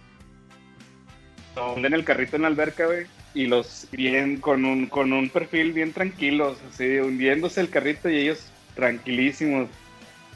[1.76, 5.74] hunden el carrito en la alberca, güey, y los bien con un con un perfil
[5.74, 8.40] bien tranquilos, así hundiéndose el carrito y ellos
[8.76, 9.70] tranquilísimos.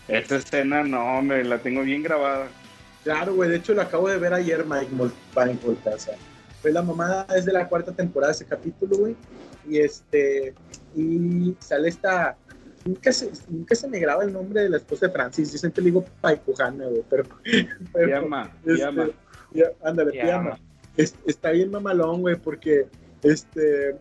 [0.08, 2.48] Esa escena no, me la tengo bien grabada.
[3.04, 6.16] Claro, güey, de hecho lo acabo de ver ayer, Mike, Mol- Mike Volta, o sea,
[6.62, 9.16] fue la mamada, es de la cuarta temporada ese capítulo, güey,
[9.68, 10.54] y este,
[10.96, 12.36] y sale esta,
[12.86, 15.82] nunca se, nunca se me graba el nombre de la esposa de Francis, yo siempre
[15.84, 17.24] le digo Paipujana, güey, pero,
[17.94, 19.10] pero Llama, este, llama.
[19.54, 20.60] ya- ándale, Llama.
[20.98, 22.86] Es- está bien mamalón, güey, porque
[23.24, 23.96] este,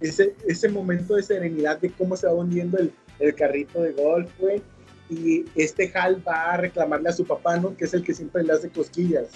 [0.00, 4.30] ese, ese momento de serenidad de cómo se va hundiendo el, el carrito de golf,
[4.38, 4.62] güey,
[5.10, 7.76] y este Hal va a reclamarle a su papá, ¿no?
[7.76, 9.26] Que es el que siempre le hace cosquillas.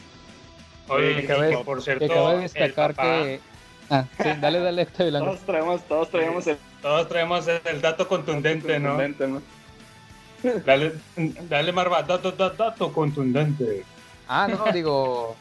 [0.88, 3.40] Oye, Que por cierto, que cabe el destacar papá- que,
[3.90, 4.86] Ah, sí, dale, dale.
[4.86, 8.96] Todos traemos, todos traemos el Todos traemos el, dato contundente, ¿no?
[8.96, 9.42] contundente, ¿no?
[10.64, 10.92] Dale,
[11.50, 13.84] dale Marva, dato, dato, dato contundente.
[14.26, 15.36] Ah, no, digo,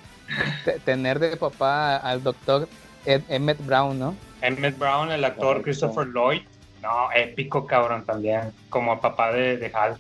[0.86, 2.68] tener de papá al doctor
[3.06, 4.16] Ed, Emmett Brown, ¿no?
[4.42, 5.64] Emmett Brown, el actor Correcto.
[5.64, 6.42] Christopher Lloyd.
[6.82, 8.52] No, épico cabrón también.
[8.70, 9.98] Como papá de, de Hal.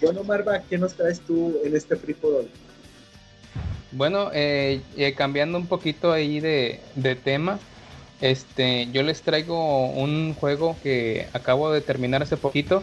[0.00, 2.50] Bueno, Marva, ¿qué nos traes tú en este Free for All?
[3.92, 7.58] Bueno, eh, eh, cambiando un poquito ahí de, de tema,
[8.20, 12.82] este, yo les traigo un juego que acabo de terminar hace poquito.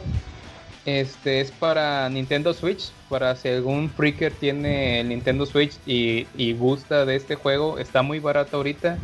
[0.88, 2.92] Este es para Nintendo Switch.
[3.10, 8.04] Para si algún freaker tiene el Nintendo Switch y, y gusta de este juego, está
[8.04, 8.98] muy barato ahorita.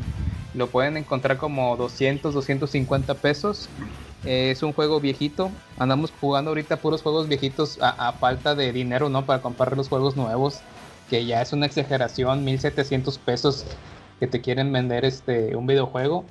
[0.54, 3.68] Lo pueden encontrar como 200, 250 pesos.
[4.24, 5.52] Eh, es un juego viejito.
[5.78, 9.26] Andamos jugando ahorita puros juegos viejitos a, falta de dinero, ¿no?
[9.26, 10.62] Para comprar los juegos nuevos
[11.10, 13.66] que ya es una exageración, 1700 pesos
[14.22, 16.24] que te quieren vender este un videojuego.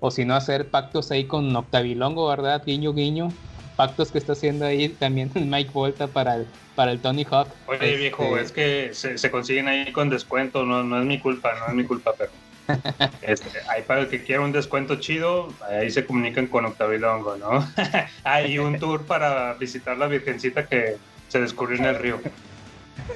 [0.00, 2.62] O si no, hacer pactos ahí con Octavilongo, ¿verdad?
[2.64, 3.28] Guiño, guiño.
[3.76, 7.48] Pactos que está haciendo ahí también Mike Volta para el, para el Tony Hawk.
[7.66, 11.18] Oye, Este, viejo, es que se, se consiguen ahí con descuento, no, no es mi
[11.18, 12.30] culpa, no es mi culpa, pero.
[13.22, 17.66] Este, ahí para el que quiera un descuento chido, ahí se comunican con Octavilongo, ¿no?
[18.24, 20.96] Hay un tour para visitar la Virgencita que
[21.28, 22.20] se descubrió en el río.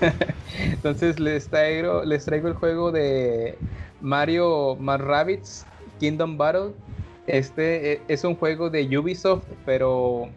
[0.58, 3.56] Entonces les traigo, les traigo el juego de
[4.00, 5.66] Mario más Rabbids
[5.98, 6.72] Kingdom Battle.
[7.26, 10.28] Este eh, es un juego de Ubisoft, pero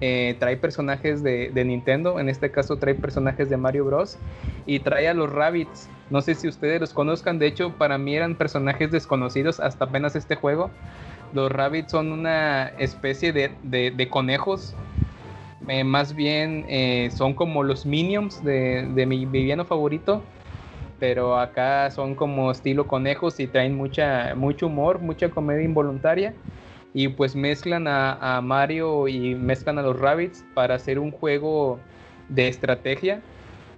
[0.00, 2.20] eh, trae personajes de, Nintendo.
[2.20, 4.18] En este caso trae personajes de Mario Bros.
[4.66, 5.88] Y trae a los Rabbits.
[6.10, 7.38] No sé si ustedes los conozcan.
[7.38, 10.70] De hecho, para mí eran personajes desconocidos hasta apenas este juego.
[11.32, 14.74] Los Rabbits son una especie de, conejos
[15.68, 20.22] eh, más bien eh, son como los minions de, de mi villano favorito.
[20.98, 26.32] Pero acá son como estilo conejos y traen mucha, mucho humor, mucha comedia involuntaria.
[26.96, 31.78] Y pues mezclan a, Mario y mezclan a los Rabbits para hacer un juego
[32.30, 33.20] de estrategia.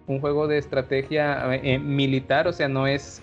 [0.06, 3.20] Un juego de estrategia eh, eh, militar, o sea, no es,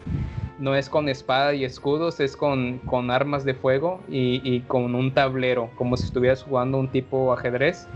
[0.59, 5.13] no es con espada y escudos, es con, con armas de fuego y, con un
[5.13, 7.87] tablero, como si estuvieras jugando un tipo ajedrez.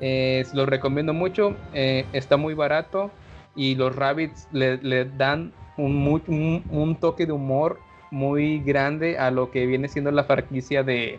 [0.00, 3.10] Eh, lo recomiendo mucho, eh, está muy barato
[3.54, 9.66] y los Rabbits le, dan un- un toque de humor muy grande a lo que
[9.66, 11.18] viene siendo la franquicia de,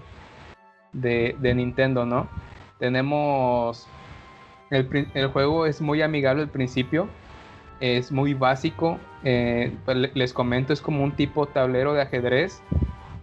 [0.94, 2.28] de, Nintendo, ¿no?
[2.80, 3.88] Tenemos...
[4.70, 7.10] El, el juego es muy amigable al principio,
[7.80, 12.62] es muy básico, eh, pues le- les comento, es como un tipo tablero de ajedrez.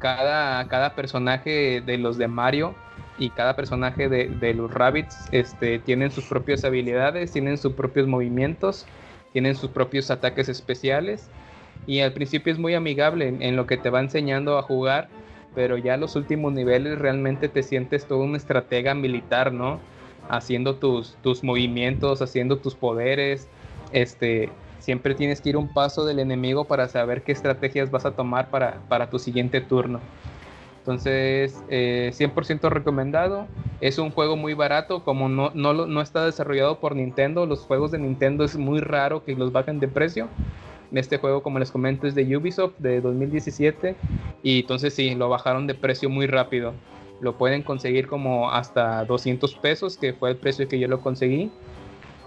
[0.00, 2.74] Cada, cada personaje de los de Mario
[3.16, 8.06] y cada personaje de, de los Rabbits este, tienen sus propias habilidades, tienen sus propios
[8.06, 8.86] movimientos,
[9.32, 11.30] tienen sus propios ataques especiales.
[11.86, 15.08] Y al principio es muy amigable en, lo que te va enseñando a jugar,
[15.54, 19.78] pero ya los últimos niveles realmente te sientes todo un estratega militar, ¿no?
[20.28, 23.48] Haciendo tus, tus movimientos, haciendo tus poderes.
[23.92, 28.12] Este, siempre tienes que ir un paso del enemigo para saber qué estrategias vas a
[28.12, 30.00] tomar para, para tu siguiente turno.
[30.86, 33.48] Entonces, eh, 100% recomendado.
[33.80, 37.44] Es un juego muy barato, como no, no, no está desarrollado por Nintendo.
[37.44, 40.28] Los juegos de Nintendo es muy raro que los bajen de precio.
[40.92, 43.94] Este juego, como les comento, es de Ubisoft de 2017.
[44.42, 46.72] Y entonces sí, lo bajaron de precio muy rápido.
[47.20, 51.50] Lo pueden conseguir como hasta 200 pesos, que fue el precio que yo lo conseguí.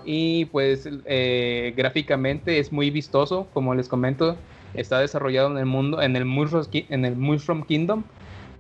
[0.06, 4.36] Y pues eh, gráficamente es muy vistoso, como les comento.
[4.74, 8.04] Está desarrollado en el mundo, en el Mushroom, en el Mushroom Kingdom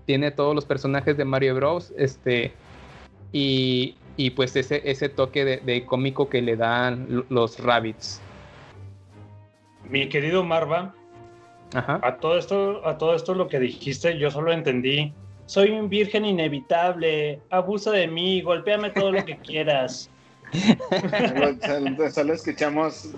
[0.06, 1.94] tiene todos los personajes de Mario Bros.
[1.98, 2.52] Este,
[3.32, 8.20] y, y pues ese, ese toque de, de cómico que le dan lo- los rabbits.
[9.90, 10.94] Mi querido Marva,
[11.74, 12.00] Ajá.
[12.04, 15.14] a todo esto, a todo esto lo que dijiste, yo solo entendí.
[15.46, 20.10] Soy un virgen inevitable, abusa de mí, golpéame todo lo que quieras.
[21.68, 23.10] Solo, solo escuchamos.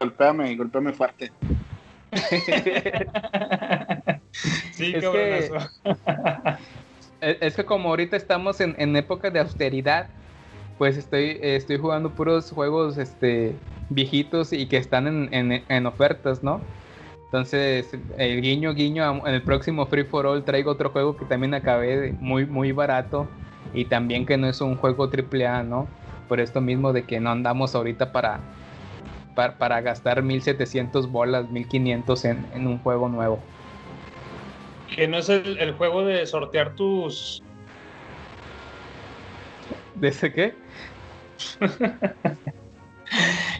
[0.00, 1.30] Golpéame, golpéame fuerte.
[4.72, 5.56] Sí, Es qué que- bueno eso.
[7.20, 10.08] Es es que como ahorita estamos en, en época de austeridad,
[10.78, 13.54] pues estoy, estoy jugando puros juegos este,
[13.90, 16.60] viejitos y que están en, en- ofertas, ¿no?
[17.26, 21.54] Entonces, el guiño, guiño, en el próximo Free for All traigo otro juego que también
[21.54, 23.26] acabé muy, muy barato
[23.72, 25.86] y también que no es un juego AAA, ¿no?
[26.28, 28.40] Por esto mismo de que no andamos ahorita para,
[29.34, 33.38] para, para gastar 1700 bolas, 1500 en, en un juego nuevo.
[34.94, 37.42] Que no es el juego de sortear tus.
[40.02, 40.52] ¿De ese qué?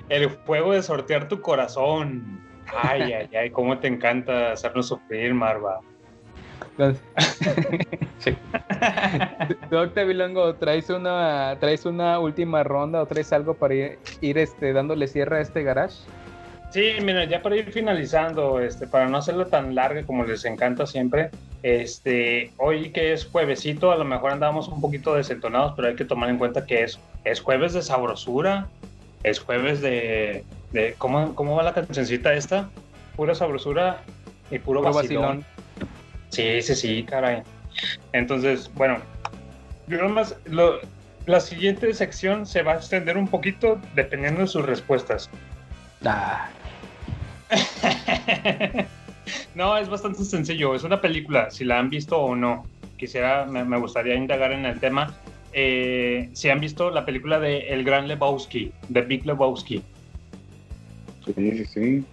[0.09, 2.43] El juego de sortear tu corazón.
[2.75, 5.79] Ay, ay, ay, cómo te encanta hacernos sufrir, Marva.
[8.19, 8.37] sí.
[9.71, 14.37] Tú, Octavio Longo, ¿traes una, ¿traes una última ronda o traes algo para ir, ir
[14.39, 15.99] este, dándole cierre a este garage?
[16.73, 20.87] Sí, mira, ya para ir finalizando, este, para no hacerlo tan larga como les encanta
[20.87, 21.31] siempre,
[21.63, 26.07] este, hoy que es juevesito, a lo mejor andamos un poquito desentonados, pero hay que
[26.07, 28.69] tomar en cuenta que es, es jueves de sabrosura,
[29.23, 32.71] es jueves de, de ¿cómo, ¿cómo va la cancioncita esta?
[33.17, 34.03] Pura sabrosura
[34.51, 35.23] y puro, Puro vacilón.
[35.23, 35.47] vacilón.
[36.31, 37.43] Sí, sí, sí, caray.
[38.15, 38.97] Entonces, bueno,
[39.89, 40.81] yo nomás, lo,
[41.27, 45.29] la siguiente sección se va a extender un poquito dependiendo de sus respuestas.
[46.05, 46.49] Ah,
[49.55, 50.75] no, es bastante sencillo.
[50.75, 52.65] Es una película, si la han visto o no.
[52.97, 55.17] Quisiera, me, me gustaría indagar en el tema.
[55.53, 59.83] Eh, si han visto la película de El Gran Lebowski, de Big Lebowski.
[61.25, 62.05] Sí, sí, sí.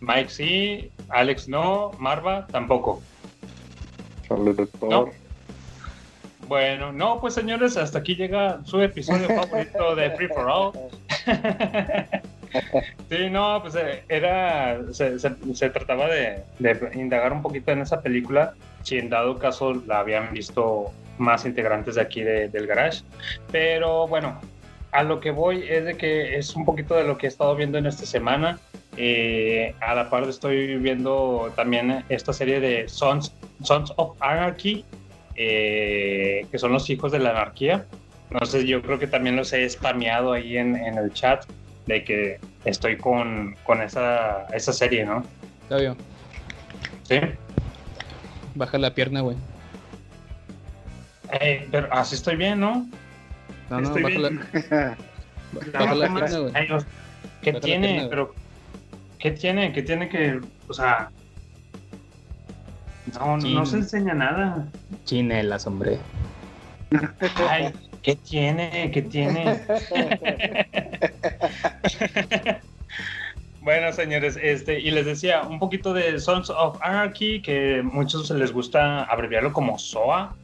[0.00, 3.02] Mike sí, Alex no, Marva tampoco.
[4.82, 5.10] No.
[6.46, 10.72] Bueno, no, pues señores, hasta aquí llega su episodio favorito de Free for All.
[13.08, 17.80] sí, no, pues eh, era, se, se- se trataba de, de indagar un poquito en
[17.80, 22.66] esa película, si en dado caso la habían visto más integrantes de aquí de- del
[22.66, 23.02] garage.
[23.50, 24.40] Pero bueno,
[24.92, 27.54] a lo que voy es de que es un poquito de lo que he estado
[27.56, 28.58] viendo en esta semana.
[28.96, 33.32] Eh, a la par estoy viendo también esta serie de Sons,
[33.62, 34.84] Sons of Anarchy,
[35.36, 37.86] eh, que son los hijos de la anarquía.
[38.30, 41.44] No sé, yo creo que también los he spameado ahí en, en el chat
[41.88, 45.24] de que estoy con, con esa, esa serie, ¿no?
[45.62, 45.96] Octavio,
[47.02, 47.18] Sí.
[48.54, 49.36] baja la pierna, güey.
[51.40, 52.86] Eh, pero así estoy bien, ¿no?
[53.70, 54.40] No, no, Estoy baja bien.
[55.72, 56.52] la, baja la pierna, güey.
[57.42, 57.88] ¿Qué Baja tiene?
[57.88, 58.34] pierna, pero,
[59.18, 59.72] ¿qué tiene?
[59.72, 61.10] ¿Qué tiene que, o sea...
[63.18, 64.68] No, no se enseña nada.
[65.06, 65.98] Chinelas, hombre.
[67.48, 67.72] Ay,
[68.02, 68.90] ¿qué tiene?
[68.92, 69.60] ¿Qué tiene?
[73.62, 78.52] bueno, señores, este, y les decía un poquito de Sons of Anarchy, que muchos les
[78.52, 80.34] gusta abreviarlo como SOA.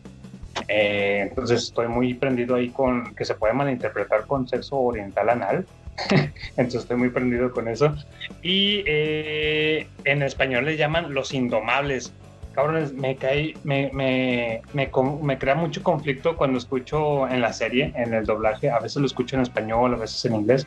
[0.69, 5.67] Eh, entonces estoy muy prendido ahí con que se puede malinterpretar con sexo oriental anal.
[6.57, 7.95] entonces estoy muy prendido con eso.
[8.43, 12.13] Y eh, en español le llaman Los Indomables
[12.55, 14.91] cabrones, me cae, me, me, me,
[15.23, 19.07] me crea mucho conflicto cuando escucho en la serie, en el doblaje, a veces lo
[19.07, 20.67] escucho en español, a veces en inglés,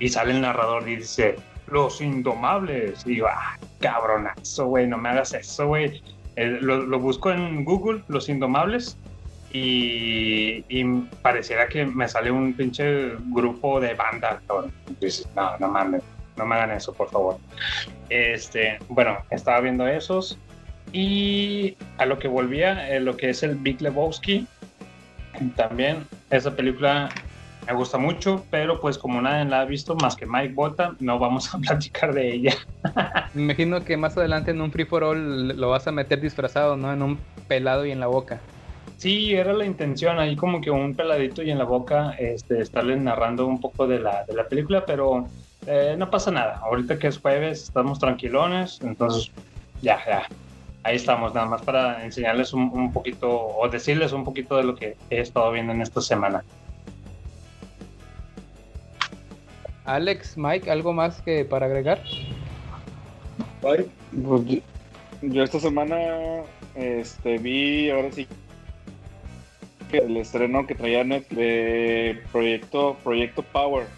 [0.00, 1.36] y sale el narrador y dice,
[1.68, 6.02] los indomables, y digo, ah, cabronazo, güey, no me hagas eso, güey.
[6.36, 8.98] Eh, lo, lo busco en Google, los indomables,
[9.52, 10.84] y, y
[11.22, 14.40] pareciera que me sale un pinche grupo de banda.
[15.00, 16.02] Dices, no, no mames,
[16.36, 17.38] no me hagan eso, por favor.
[18.10, 20.38] Este, bueno, estaba viendo esos.
[20.92, 24.46] Y a lo que volvía, eh, lo que es el Big Lebowski,
[25.56, 27.10] también esa película
[27.66, 31.18] me gusta mucho, pero pues como nadie la ha visto más que Mike Bota, no
[31.18, 32.54] vamos a platicar de ella.
[33.34, 36.76] Me imagino que más adelante en un free for all lo vas a meter disfrazado,
[36.76, 36.92] ¿no?
[36.92, 37.18] En un
[37.48, 38.40] pelado y en la boca.
[38.98, 42.98] Sí, era la intención, ahí como que un peladito y en la boca este, estarles
[42.98, 45.28] narrando un poco de la, de la película, pero
[45.66, 46.60] eh, no pasa nada.
[46.62, 49.30] Ahorita que es jueves, estamos tranquilones, entonces
[49.82, 50.26] ya, ya.
[50.86, 54.76] Ahí estamos, nada más para enseñarles un, un poquito o decirles un poquito de lo
[54.76, 56.44] que he estado viendo en esta semana.
[59.84, 62.00] Alex, Mike, ¿algo más que para agregar?
[63.62, 63.88] Bye.
[64.24, 64.62] Pues
[65.22, 65.96] yo, esta semana
[66.76, 68.28] este, vi, ahora sí,
[69.90, 73.88] que el estreno que traía Netflix de Proyecto, Proyecto Power.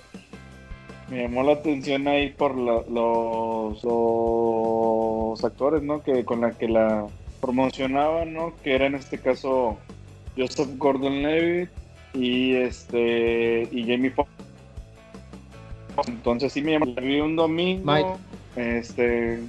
[1.10, 6.02] Me llamó la atención ahí por la- los, los actores, ¿no?
[6.02, 7.06] Que con la que la
[7.40, 8.52] promocionaban, ¿no?
[8.62, 9.78] Que era en este caso
[10.36, 11.70] Joseph Gordon-Levitt
[12.14, 14.30] y este y Jamie Foxx.
[16.06, 16.86] Entonces sí me llamó.
[16.86, 17.90] La vi un domingo.
[17.90, 18.08] Mike.
[18.78, 19.40] Este,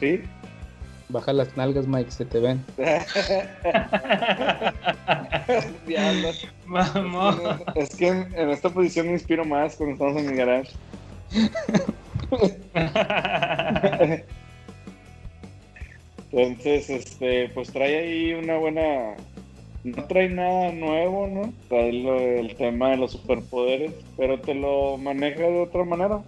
[0.00, 0.20] sí.
[1.10, 2.64] Baja las nalgas, Mike, se te ven.
[6.66, 7.36] Vamos.
[7.74, 10.70] Es que en, en esta posición me inspiro más cuando estamos en mi garage.
[16.32, 19.16] Entonces, este, pues trae ahí una buena.
[19.84, 21.52] No trae nada nuevo, ¿no?
[21.68, 26.22] Trae el tema de los superpoderes, pero te lo maneja de otra manera.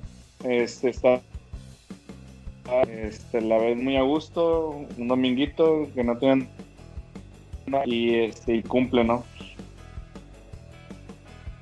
[0.44, 1.20] Este está.
[2.88, 6.48] Este, la ves muy a gusto, un dominguito que no tengan.
[7.86, 9.24] Y este, y cumple, ¿no?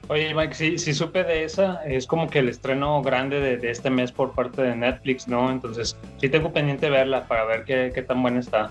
[0.09, 1.82] Oye, Mike, sí, sí supe de esa.
[1.84, 5.50] Es como que el estreno grande de, este mes por parte de Netflix, ¿no?
[5.50, 8.70] Entonces, sí tengo pendiente verla para ver qué, tan buena está.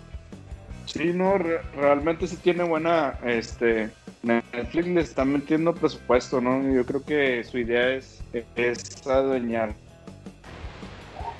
[0.85, 6.61] Sí, no, re- realmente sí tiene buena, este, Netflix le está metiendo presupuesto, ¿no?
[6.73, 8.23] Yo creo que su idea es,
[8.55, 9.75] es adueñar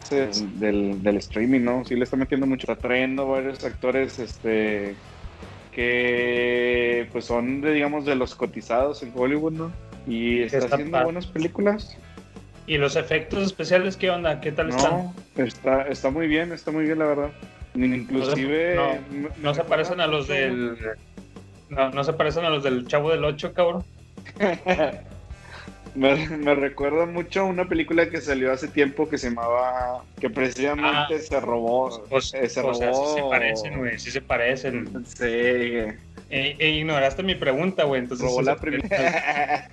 [0.10, 1.86] del, del streaming, ¿no?
[1.86, 4.98] Sí le está metiendo mucho, está trayendo varios actores, este,
[5.72, 9.72] que pues son, de, digamos, de los cotizados en Hollywood, ¿no?
[10.08, 11.06] Y está, Está haciendo padre.
[11.06, 11.98] buenas películas.
[12.68, 14.40] ¿Y los efectos especiales qué onda?
[14.40, 15.14] ¿Qué tal están?
[15.36, 17.32] Está, está muy bien, está muy bien, la verdad.
[17.76, 19.00] Inclusive...
[19.42, 20.78] No se parecen a los del.
[21.70, 23.84] No, no se parecen a los del Chavo del 8, cabrón.
[25.96, 30.04] me, me recuerda mucho a una película que salió hace tiempo que se llamaba.
[30.20, 31.20] que precisamente Ah.
[31.20, 32.04] se robó.
[32.10, 33.16] Pues, eh, se o sea, sí robó.
[33.16, 35.06] se parecen, güey, sí se parecen.
[35.06, 35.24] Sí.
[35.26, 35.98] E,
[36.60, 38.26] e ignoraste mi pregunta, güey, entonces...
[38.26, 39.68] Robó o la premisa.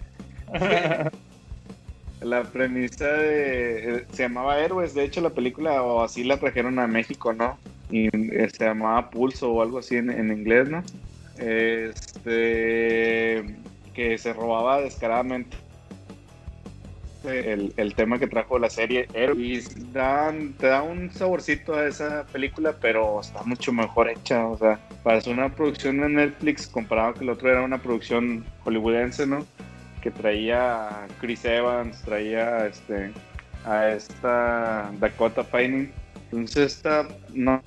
[2.21, 4.05] la premisa de.
[4.13, 7.59] Se llamaba Héroes, de hecho, la película, o así la trajeron a México, ¿no?
[7.91, 10.83] Y eh, se llamaba Pulso o algo así en, en inglés, ¿no?
[11.39, 13.45] Este.
[13.95, 15.57] que se robaba descaradamente
[17.25, 19.09] el, el tema que trajo la serie.
[19.37, 24.47] Y te da un saborcito a esa película, pero está mucho mejor hecha.
[24.47, 28.45] O sea, para ser una producción de Netflix, comparado que el otro era una producción
[28.65, 29.47] hollywoodense, ¿no?
[30.03, 33.13] Que traía Chris Evans, traía este,
[33.65, 35.91] a esta Dakota Fanning.
[36.31, 37.63] Entonces, esta no,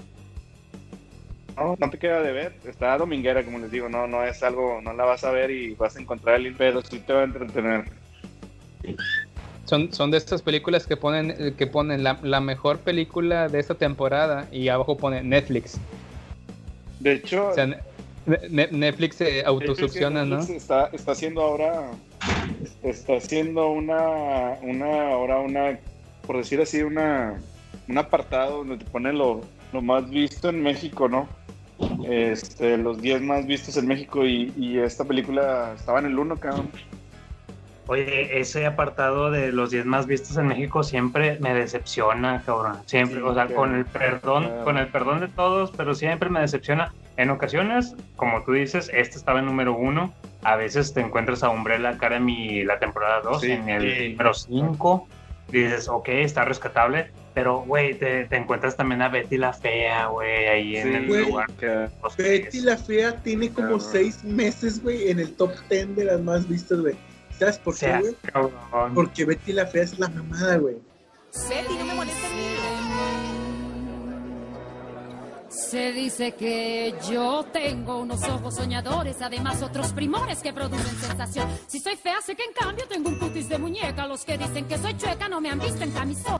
[1.58, 2.56] no, no te queda de ver.
[2.66, 5.76] Está dominguera, como les digo, no, no es algo, no la vas a ver y
[5.76, 7.86] vas a encontrar el pero sí te va a entretener.
[9.72, 13.58] Son, son de estas películas que ponen, eh, que ponen la, la mejor película de
[13.62, 15.80] esta temporada y abajo pone Netflix.
[17.00, 17.78] De hecho, O sea, ne-
[18.50, 20.40] ne- Netflix se autosucciona, ¿no?
[20.40, 21.90] Netflix Está, está haciendo ahora,
[22.84, 25.80] está haciendo una, una, ahora una,
[26.28, 27.40] por decir así, una,
[27.88, 29.40] un apartado donde te pone lo,
[29.72, 31.30] lo más visto en México, ¿no?
[32.10, 36.36] Este, los 10 más vistos en México y, y esta película estaba en el 1,
[36.36, 36.70] cabrón.
[37.88, 42.78] Oye, ese apartado de los 10 más vistos en México siempre me decepciona, cabrón.
[42.86, 44.64] Siempre, Sí, o sea, claro, con el perdón, claro.
[44.64, 46.94] con el perdón de todos, pero siempre me decepciona.
[47.18, 50.14] En ocasiones, como tú dices, este estaba en número uno.
[50.44, 54.10] A veces te encuentras a Umbrella Academy la temporada 2 Sí, en el sí.
[54.12, 55.08] número 5.
[55.52, 57.12] Dices, ok, está rescatable.
[57.34, 61.48] Pero, güey, te, te encuentras también a Betty la Fea, güey, ahí en el lugar.
[61.60, 63.82] que- Betty la Fea tiene como Cabrón.
[63.92, 66.96] seis meses, güey, en el top 10 de las más vistas, güey.
[67.42, 68.16] ¿Sabes por qué, güey?
[68.94, 70.76] Porque Betty la Fea es la mamada, güey.
[71.50, 72.30] Betty, no me molestes.
[75.50, 81.50] Se dice que yo tengo unos ojos soñadores, además otros primores que producen sensación.
[81.66, 84.06] Si soy fea, sé que en cambio tengo un cutis de muñeca.
[84.06, 86.40] Los que dicen que soy chueca no me han visto en camisón.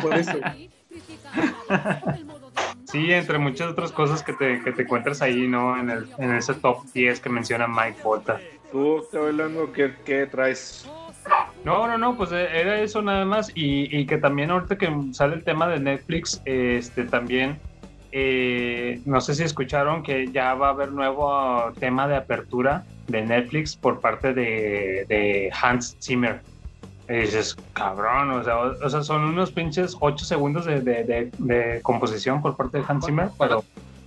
[0.00, 0.32] Por eso.
[2.90, 5.78] Sí, entre muchas otras cosas que te, que te encuentras ahí, ¿no?
[5.78, 8.40] En, el, en ese top 10 que menciona Mike Volta.
[8.70, 9.02] ¿Tú,
[9.32, 10.86] Lango, qué, qué traes?
[11.64, 13.50] No, no, no, pues eh, era eso nada más.
[13.54, 17.60] Y, y que también ahorita que sale el tema de Netflix, este también,
[18.12, 23.22] eh, no sé si escucharon que ya va a haber nuevo tema de apertura de
[23.22, 26.42] Netflix por parte de, de Hans Zimmer.
[27.08, 31.04] Y dices, cabrón, o sea, o, o sea, son unos pinches 8 segundos de, de-
[31.04, 33.64] de- de composición por parte de Hans Zimmer, pero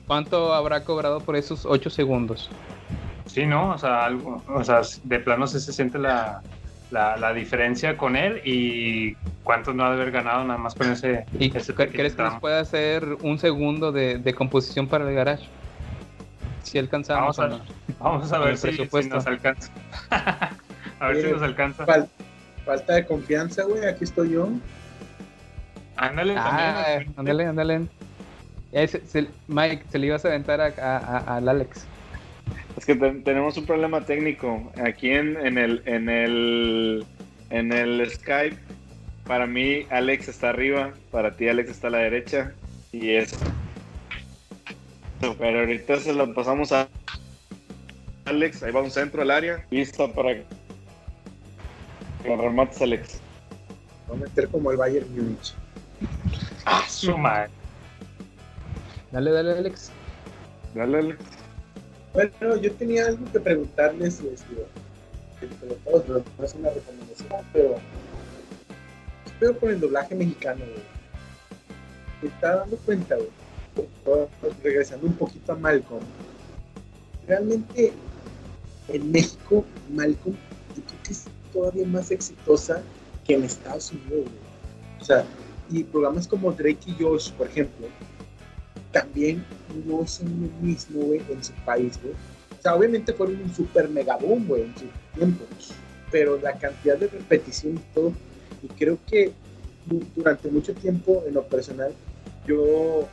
[0.07, 2.49] ¿Cuánto habrá cobrado por esos 8 segundos?
[3.25, 3.71] Sí, ¿no?
[3.71, 6.41] O sea, algo, o sea, de plano sí se siente la,
[6.91, 10.91] la, la diferencia con él y cuánto no ha de haber ganado nada más con
[10.91, 11.25] ese...
[11.39, 15.45] ¿Y ese crees que nos puede hacer un segundo de, de composición para el garage?
[16.63, 17.65] Si alcanzamos Vamos a, o no.
[17.99, 19.15] vamos a ver si, si presupuesto.
[19.15, 19.71] nos alcanza.
[20.99, 21.85] a ver si Eh, nos alcanza.
[21.85, 22.07] Fal-
[22.65, 23.85] falta de confianza, güey.
[23.85, 24.47] Aquí estoy yo.
[25.97, 27.13] Ándale Ah, también.
[27.17, 27.81] ándale, ándale.
[28.71, 31.85] Eh, Mike, se le ibas a aventar a- a- a- al Alex.
[32.77, 34.71] Es que te- tenemos un problema técnico.
[34.83, 37.05] Aquí en, en el en el
[37.49, 38.57] en el Skype,
[39.25, 42.51] para mí Alex está arriba, para ti Alex está a la derecha
[42.91, 43.37] y eso.
[45.37, 46.89] Pero ahorita se lo pasamos a
[48.25, 50.45] Alex, ahí va un centro al área, listo para que
[52.25, 53.19] lo remates Alex.
[54.07, 55.53] Voy a meter como el Bayern Múnich.
[56.65, 57.49] Ah, su madre.
[59.11, 59.91] Dale, dale, Alex.
[60.73, 61.19] Dale Alex.
[62.13, 64.65] Bueno, yo tenía algo que preguntarles, este,
[65.41, 67.75] entre todos, pero no es una recomendación, pero
[69.25, 70.63] espero con el doblaje mexicano.
[72.21, 74.27] Me está dando cuenta, güey.
[74.63, 76.03] Regresando un poquito a Malcolm.
[77.27, 77.93] Realmente,
[78.89, 80.35] en México, Malcolm,
[80.75, 82.83] yo creo que es todavía más exitosa
[83.25, 85.01] que en Estados Unidos, güey.
[85.01, 85.25] O sea,
[85.71, 87.87] y programas como Drake y Josh, por ejemplo,
[88.93, 89.43] también
[89.85, 92.13] no son lo mismo, güey, en su país, güey.
[92.57, 95.43] O sea, obviamente fueron un super mega boom, güey, en su tiempo.
[96.11, 98.13] Pero la cantidad de repetición y todo,
[98.61, 99.33] y creo que
[99.87, 101.91] du- durante mucho tiempo, en lo personal,
[102.47, 103.07] yo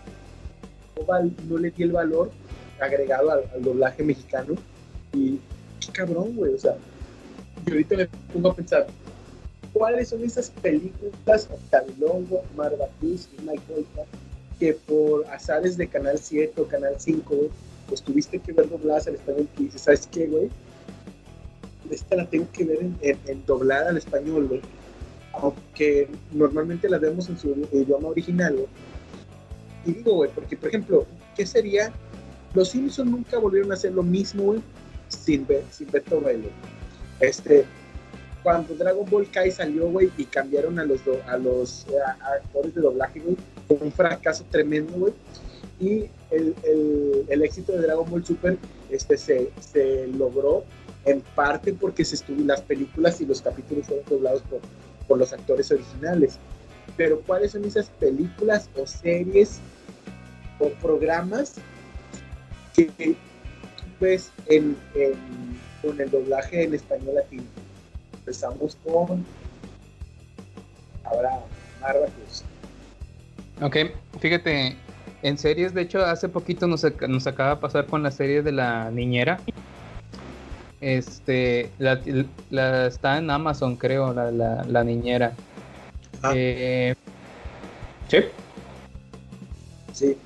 [1.49, 2.31] no, le di el valor
[2.79, 4.55] agregado al, doblaje mexicano.
[5.15, 5.41] Y
[5.81, 6.55] qué cabrón, güey.
[6.55, 6.77] O sea,
[7.67, 8.87] y ahorita me pongo a pensar,
[9.73, 13.17] ¿cuáles son esas películas, Octavio Longo, Marva y
[13.67, 14.05] Volta,
[14.61, 17.49] que por azares de Canal 7 o Canal 5, güey,
[17.89, 20.49] pues tuviste que ver dobladas al español y dices, ¿sabes qué, güey?
[21.91, 22.97] Esta la tengo que ver en,
[23.27, 24.61] en- doblada al español, güey.
[25.33, 28.67] Aunque normalmente la vemos en su idioma original, güey.
[29.87, 31.07] Y digo, güey, porque, por ejemplo,
[31.37, 31.91] ¿qué sería?
[32.55, 34.57] Los Simpsons nunca volvieron a hacer lo mismo,
[35.09, 36.49] sin, sin Beto Velo.
[37.21, 37.65] Este,
[38.43, 42.75] cuando Dragon Ball Kai salió, güey, y cambiaron a los, do- a los eh, actores
[42.75, 43.37] de doblaje, güey,
[43.69, 45.13] fue un fracaso tremendo, güey.
[45.79, 46.55] Y el,
[47.29, 48.57] el- éxito de Dragon Ball Super
[48.91, 50.65] este, se, se logró
[51.07, 54.61] en parte porque se estuvo, las películas y los capítulos fueron doblados por,
[55.09, 56.39] por los actores originales.
[56.97, 59.59] Pero ¿cuáles son esas películas o series
[60.59, 61.55] o programas
[62.75, 63.15] que tú
[64.01, 64.77] ves en-
[65.83, 67.45] con el doblaje en español latino?
[68.31, 69.27] Empezamos con
[71.81, 72.45] Marva Cruz.
[73.61, 73.77] Ok,
[74.21, 74.77] fíjate,
[75.23, 78.43] en series, de hecho, hace poquito nos, ac- nos acaba de pasar con la serie
[78.43, 79.41] de la niñera.
[80.81, 82.01] Este, la,
[82.51, 85.33] la- está en Amazon, creo, la, la, la niñera.
[86.33, 86.95] Eh,
[88.07, 88.19] sí.
[89.93, 90.17] Sí,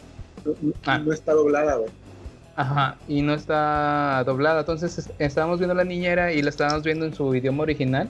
[0.45, 0.99] no, no- Ah.
[0.99, 1.89] no está doblada, güey.
[2.57, 4.61] Ajá, y no está doblada.
[4.61, 8.09] Entonces es- estábamos viendo la niñera y la estábamos viendo en su idioma original.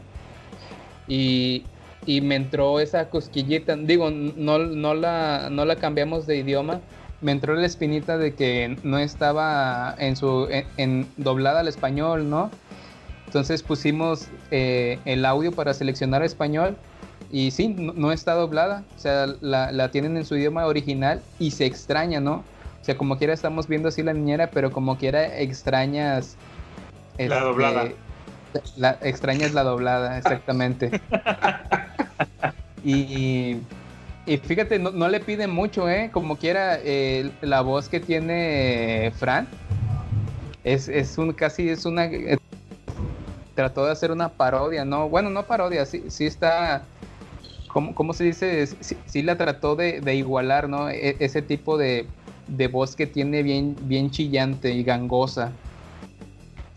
[1.09, 1.65] Y,
[2.07, 3.77] y me entró esa cosquillita.
[3.77, 6.81] Digo, no, no, la, no la cambiamos de idioma.
[7.21, 12.29] Me entró la espinita de que no estaba en su en, en doblada al español,
[12.29, 12.51] ¿no?
[13.27, 16.77] Entonces pusimos eh, el audio para seleccionar español.
[17.33, 18.85] Y sí, no, no está doblada.
[18.97, 22.45] O sea, la, la tienen en su idioma original y se extraña, ¿no?
[22.85, 26.37] O sea, como quiera estamos viendo así la niñera, pero como quiera extrañas...
[27.17, 27.89] La este, doblada.
[28.77, 31.01] La, extrañas la doblada, exactamente.
[32.85, 33.57] y,
[34.27, 36.11] y fíjate, no, no le piden mucho, ¿eh?
[36.13, 39.49] Como quiera, eh, la voz que tiene Fran
[40.63, 42.05] es, es un casi es una...
[42.05, 42.37] eh,
[43.55, 45.09] trató de hacer una parodia, ¿no?
[45.09, 46.83] Bueno, no parodia, sí, sí está...
[47.69, 48.67] ¿Cómo, cómo se dice?
[48.67, 50.91] Sí, sí la trató de, de igualar, ¿no?
[50.91, 52.07] E- ese tipo de,
[52.47, 55.53] de voz que tiene bien, bien chillante y gangosa.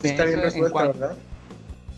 [0.01, 1.17] Está bien Eso resuelta, ¿verdad?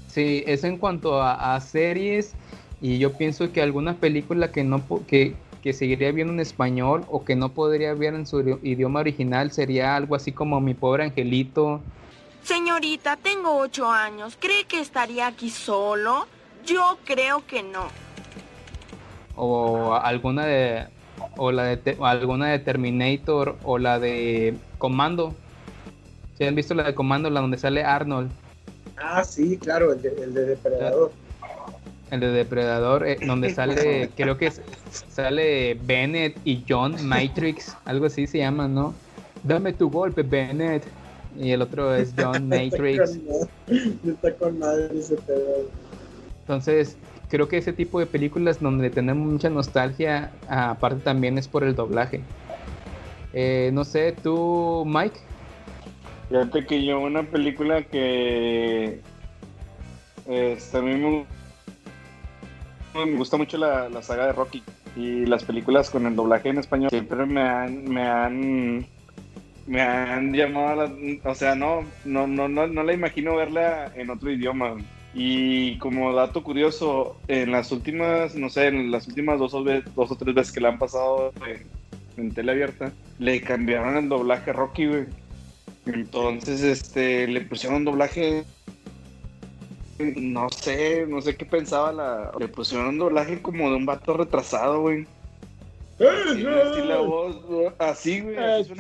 [0.08, 2.34] Sí, eso en cuanto a, a series
[2.82, 7.24] y yo pienso que alguna película que no que, que seguiría viendo en español o
[7.24, 11.04] que no podría ver en su idi- idioma original sería algo así como Mi pobre
[11.04, 11.82] angelito.
[12.44, 14.36] Señorita, tengo ocho años.
[14.40, 16.26] ¿Cree que estaría aquí solo?
[16.66, 17.88] Yo creo que no.
[19.36, 20.88] o alguna de
[21.40, 25.34] o la de alguna de Terminator o la de Comando.
[26.38, 28.30] ¿Se han visto la de Comando, la donde sale Arnold,
[29.02, 31.12] Ah, sí, claro, el de, el de Depredador.
[32.12, 34.62] el de Depredador, eh, donde sale, creo que es-
[35.10, 38.94] sale Bennett y John Matrix, algo así se llama, ¿no?
[39.44, 40.84] Dame tu golpe, Bennett.
[41.38, 43.00] Y el otro es John Matrix.
[43.10, 45.70] Está con madre, está con madre ese pedo.
[46.42, 46.98] Entonces,
[47.30, 51.76] creo que ese tipo de películas donde tenemos mucha nostalgia, aparte también es por el
[51.76, 52.22] doblaje.
[53.34, 55.20] Eh, no sé, tú, Mike.
[56.30, 59.02] Fíjate que yo una película que
[60.28, 61.26] este, a mí me,
[63.06, 64.64] me gusta mucho la, la saga de Rocky
[64.96, 68.86] y las películas con el doblaje en español siempre me han me han
[69.68, 70.94] me han llamado a la,
[71.24, 74.76] o sea no no no no no la imagino verla en otro idioma
[75.14, 79.84] y como dato curioso en las últimas no sé en las últimas dos o, ve-
[79.96, 81.66] dos o tres veces que la han pasado en,
[82.18, 85.06] en tele abierta le cambiaron el doblaje a Rocky güey
[85.86, 88.44] entonces, este, le pusieron un doblaje.
[89.98, 92.32] No sé, no sé qué pensaba la.
[92.40, 95.06] Le pusieron un doblaje como de un vato retrasado, güey.
[96.00, 98.38] Así la voz, güey, así, güey.
[98.38, 98.74] así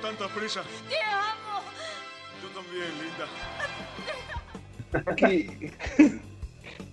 [0.00, 0.62] qué tanta prisa?
[0.88, 1.62] ¡Te amo!
[2.42, 3.26] Yo también, linda.
[5.10, 5.50] Aquí.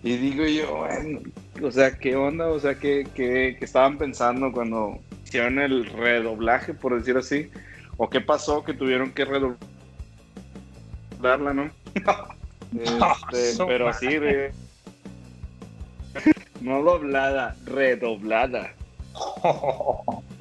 [0.03, 1.19] Y digo yo, bueno,
[1.63, 2.47] o sea, ¿qué onda?
[2.47, 7.49] O sea, ¿qué, qué, qué estaban pensando cuando hicieron el redoblaje, por decir así?
[7.97, 9.57] o qué pasó que tuvieron que redoblarla,
[11.53, 11.71] ¿no?
[12.77, 13.99] Este, pero madre.
[13.99, 14.51] sí, re-
[16.59, 18.73] no doblada, redoblada.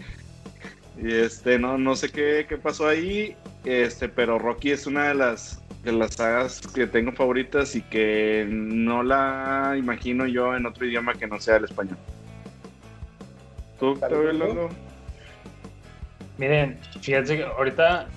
[0.96, 5.14] Y este, no, no sé qué, qué pasó ahí, este, pero Rocky es una de
[5.14, 10.86] las de las sagas que tengo favoritas y que no la imagino yo en otro
[10.86, 11.98] idioma que no sea el español.
[13.78, 14.70] ¿Tú, Octavio Lalo?
[16.38, 18.08] Miren, fíjense que ahorita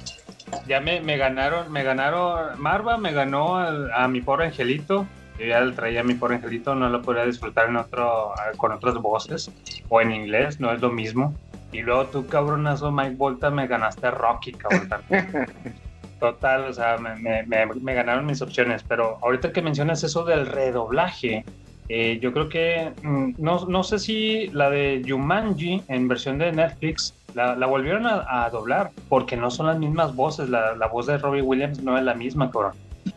[0.65, 5.05] ya me, me ganaron, me ganaron, Marva me ganó al- a mi pobre angelito.
[5.37, 8.71] Yo ya le traía a mi pobre angelito, no lo podía disfrutar en otro, con
[8.71, 9.51] otras voces
[9.89, 11.35] o en inglés, no es lo mismo.
[11.77, 14.89] Y luego tú, cabronazo, Mike Volta, me ganaste a Rocky, cabrón.
[14.89, 15.29] también.
[16.19, 18.83] Total, o sea, me, me- me- me ganaron mis opciones.
[18.87, 21.45] Pero ahorita que mencionas eso del redoblaje,
[21.87, 26.51] eh, yo creo que mm, no, no sé si la de Jumanji en versión de
[26.51, 30.49] Netflix la, la volvieron a, a doblar porque no son las mismas voces.
[30.49, 32.71] La, la voz de Robbie Williams no es la misma, cabrón.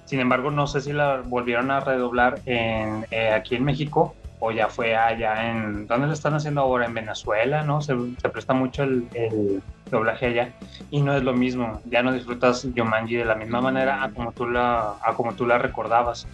[0.05, 4.51] Sin embargo, no sé si la volvieron a redoblar en, eh, aquí en México o
[4.51, 5.87] ya fue allá en.
[5.87, 6.87] ¿Dónde lo están haciendo ahora?
[6.87, 7.81] En Venezuela, ¿no?
[7.83, 10.53] Se, se presta mucho el, doblaje allá
[10.91, 11.81] y no es lo mismo.
[11.87, 15.59] Ya no disfrutas Jumanji de la misma manera a como tú la, como tú la
[15.59, 16.27] recordabas.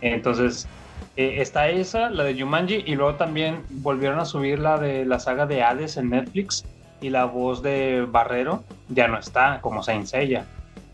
[0.00, 0.66] Entonces,
[1.16, 5.20] eh, está esa, la de Jumanji, y luego también volvieron a subir la de la
[5.20, 6.64] saga de Hades en Netflix,
[7.00, 10.46] y la voz de Barrero ya no está, como Saint Seiya.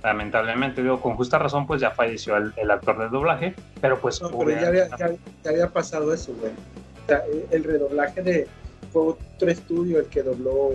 [0.07, 4.23] Lamentablemente, digo, con justa razón, pues ya falleció el, el actor de doblaje, pero pues
[4.23, 5.11] No, pero ya había, ya-
[5.43, 6.53] ya había pasado eso, güey.
[6.53, 8.47] O sea, eh, el redoblaje de
[8.93, 9.03] fue
[9.35, 10.71] otro estudio el que dobló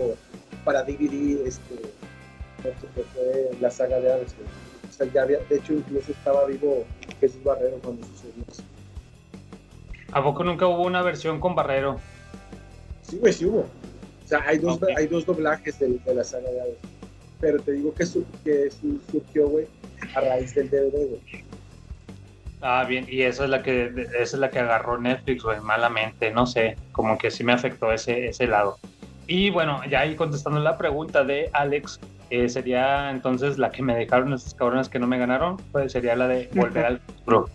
[0.66, 1.76] para DVD este
[2.62, 4.26] que fue la saga de güey.
[4.90, 6.84] O sea, ya había, de hecho incluso estaba vivo
[7.18, 8.62] Jesús Barrero cuando sucedió eso.
[10.12, 11.98] ¿A poco nunca hubo una versión con Barrero?
[13.00, 13.60] Sí, güey, sí hubo.
[13.60, 16.76] O sea, hay dos, hay dos doblajes de, de la saga de Hades.
[17.42, 19.66] Pero te digo que, su- que su- surgió, güey,
[20.14, 21.20] a raíz del DVD, güey.
[22.62, 26.30] Ah, bien, y esa es la que esa es la que agarró Netflix, güey, malamente,
[26.30, 28.78] no sé, como que sí me afectó ese, ese lado.
[29.26, 31.98] Y bueno, ya ahí contestando la pregunta de Alex,
[32.30, 36.14] eh, sería entonces la que me dejaron esos cabrones que no me ganaron, pues sería
[36.14, 37.48] la de Volver al futuro.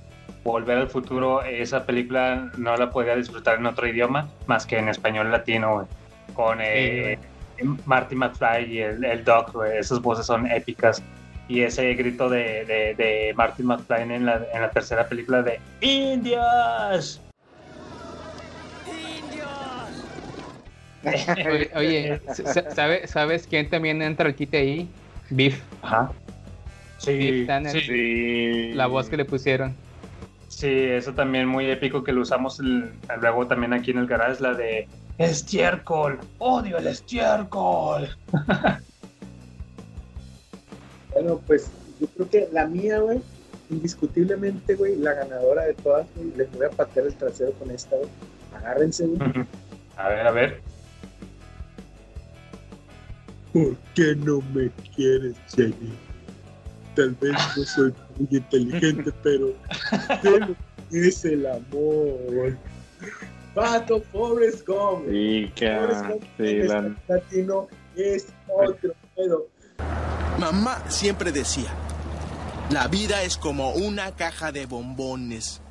[0.44, 4.90] Volver al futuro, esa película no la podía disfrutar en otro idioma más que en
[4.90, 5.88] español latino, güey.
[6.34, 7.18] Con eh,
[7.86, 11.02] Marty McFly y el, el Doc, güey, esas voces son épicas.
[11.50, 15.60] Y ese grito de, de, de Marty McFly en la, en la tercera película de
[15.82, 17.22] ¡Indios!
[21.50, 24.90] Oye, oye, sa- ¿sabe- ¿sabes quién también entra al quite ahí?
[25.30, 25.62] Beef.
[25.82, 26.12] Ajá.
[26.98, 27.72] Sí, Tanner.
[27.82, 28.74] sí.
[28.74, 29.76] La voz que le pusieron.
[30.50, 34.42] Sí, eso también muy épico que lo usamos el- luego también aquí en el garage,
[34.42, 38.10] la de estiércol, odio el estiércol.
[41.14, 43.20] Bueno, pues yo creo que la mía, güey,
[43.70, 47.96] indiscutiblemente, güey, la ganadora de todas, güey, les voy a patear el trasero con esta,
[47.96, 48.10] güey.
[48.56, 49.20] Agárrense, güey.
[49.96, 50.62] A ver, a ver.
[53.52, 55.94] ¿Por qué no me quieres, Jenny?
[56.96, 59.54] Tal vez no soy muy inteligente, pero
[60.92, 62.58] es el amor.
[63.58, 65.08] Pato Forrest Gump.
[65.10, 69.48] Sí, que, Forrest sí, en la- latino es otro pedo.
[70.40, 71.70] Mamá siempre decía,
[72.72, 75.62] la vida es como una caja de bombones.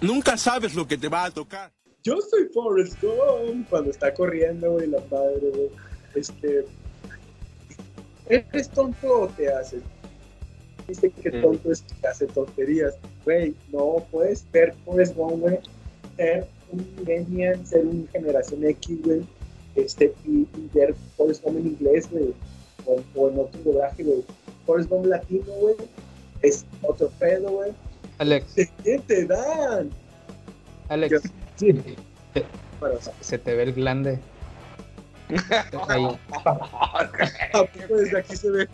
[0.00, 1.70] Nunca sabes lo que te va a tocar.
[2.02, 5.70] Yo soy Forrest Gump cuando está corriendo, güey, la padre, güey.
[6.14, 6.64] Este.
[8.28, 9.82] ¿Eres tonto o te haces?
[10.88, 12.94] Dice que tonto es que hace tonterías.
[13.24, 15.58] Güey, no puedes ver Forrest Gump, güey,
[16.16, 19.22] ser un millennial, ser un generación X, güey,
[19.76, 22.32] este, y, y ver Forrest Gump en inglés, güey,
[22.86, 24.24] o, o en otro doblaje, güey.
[24.66, 25.74] Forrest Gump latino, güey,
[26.42, 27.72] es otro pedo, güey.
[28.18, 29.90] Alex, ¿De qué te dan?
[30.88, 31.22] Alex.
[31.56, 31.72] Sí.
[32.34, 32.44] Se,
[33.20, 34.18] se te ve el glande.
[35.88, 36.06] Ahí.
[36.44, 37.08] ¿A
[37.52, 38.68] poco desde aquí se ve?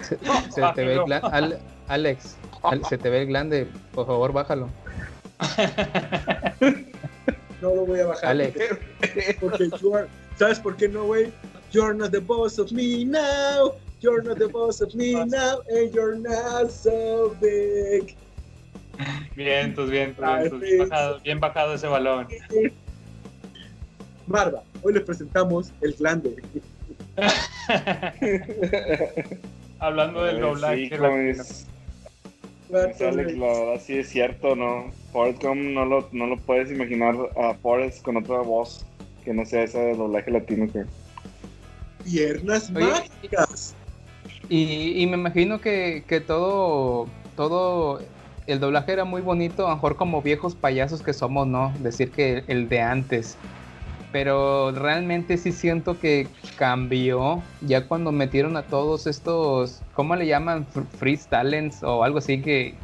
[0.00, 0.16] Se,
[0.50, 1.58] se te ve el glande.
[1.88, 3.66] Alex, Al- se te ve el glande.
[3.94, 4.68] Por favor, bájalo.
[7.60, 8.30] No lo voy a bajar.
[8.30, 8.58] Alex.
[8.98, 10.08] Porque, porque you are-
[10.38, 11.30] ¿Sabes por qué no, güey?
[11.72, 13.74] You're not the boss of me now.
[14.00, 15.60] You're not the boss of me now.
[15.68, 18.16] And you're not so big.
[19.36, 22.28] Bien, pues bien, Ay, bien, bajado, bien bajado ese balón.
[24.26, 26.36] Marva, hoy les presentamos el glande.
[29.78, 30.88] Hablando del doblaje.
[31.44, 31.66] sí,
[32.74, 34.90] Alex, la verdad sí es cierto, ¿no?
[35.12, 38.84] Forrest Gump no lo, no lo puedes imaginar a Forrest con otra voz
[39.24, 40.84] que no sea esa de doblaje latino que
[42.04, 43.74] Piernas Oye, mágicas.
[44.48, 47.06] Y, y me imagino que, que todo,
[47.36, 48.00] todo
[48.46, 51.72] el doblaje era muy bonito, a lo mejor como viejos payasos que somos, ¿no?
[51.80, 53.36] Decir que el de antes.
[54.12, 56.26] Pero realmente sí siento que
[56.56, 60.66] cambió ya cuando metieron a todos estos, ¿cómo le llaman?
[60.66, 62.74] Fr- Free talents o algo así que,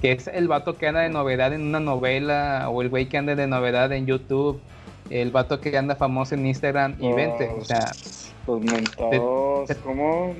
[0.00, 3.18] que es el vato que anda de novedad en una novela o el güey que
[3.18, 4.60] anda de novedad en YouTube,
[5.10, 7.94] el vato que anda famoso en Instagram y vente, o sea,
[8.46, 10.34] Los mentados, ¿cómo?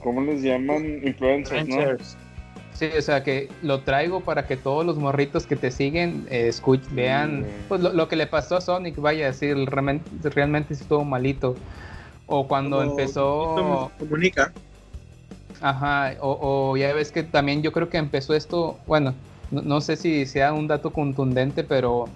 [0.00, 1.00] ¿Cómo les llaman?
[1.04, 2.25] Influencers, ¿no?
[2.78, 6.50] Sí, o sea que lo traigo para que todos los morritos que te siguen eh,
[6.52, 10.74] escuch- vean pues, lo, lo que le pasó a Sonic, vaya, sí, el realmente, realmente
[10.74, 11.56] estuvo malito.
[12.26, 13.90] O cuando Como empezó...
[13.98, 14.52] Comunica.
[15.62, 19.14] Ajá, o, o ya ves que también yo creo que empezó esto, bueno,
[19.50, 22.08] no, no sé si sea un dato contundente, pero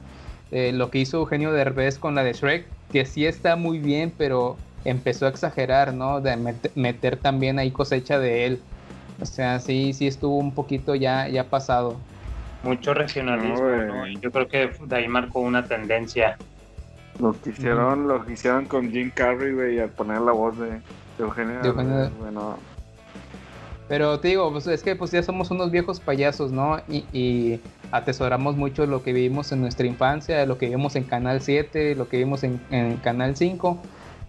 [0.50, 4.12] eh, lo que hizo Eugenio Derbez con la de Shrek, que sí está muy bien,
[4.16, 6.20] pero empezó a exagerar, ¿no?
[6.20, 8.60] De met- meter también ahí cosecha de él.
[9.20, 11.96] O sea, sí, sí estuvo un poquito ya, ya pasado.
[12.62, 16.36] Mucho regionalismo, No, yo creo que de ahí marcó una tendencia.
[17.18, 20.70] Lo que hicieron, lo que hicieron con Jim Carrey, güey, al poner la voz de,
[20.70, 20.80] de
[21.18, 21.60] Eugenio.
[21.60, 21.96] De Eugenio.
[21.96, 22.56] Derbez, Bueno,
[23.88, 26.80] Pero te digo, pues es que pues ya somos unos viejos payasos, ¿no?
[26.88, 27.60] Y, y
[27.92, 32.08] atesoramos mucho lo que vivimos en nuestra infancia, lo que vimos en Canal 7, lo
[32.08, 33.78] que vimos en, en Canal 5.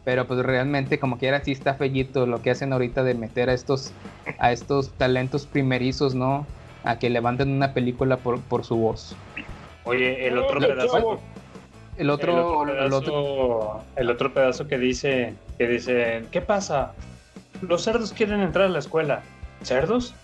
[0.03, 3.53] Pero pues realmente como quiera sí está fellito lo que hacen ahorita de meter a
[3.53, 3.93] estos,
[4.39, 6.45] a estos talentos primerizos, ¿no?
[6.83, 9.15] A que levanten una película por, por su voz.
[9.83, 11.19] Oye, el otro pedazo.
[11.97, 16.41] El otro, el otro el pedazo, otro- el otro pedazo que dice, que dice, ¿qué
[16.41, 16.93] pasa?
[17.61, 19.21] Los cerdos quieren entrar a la escuela.
[19.61, 20.15] ¿Cerdos?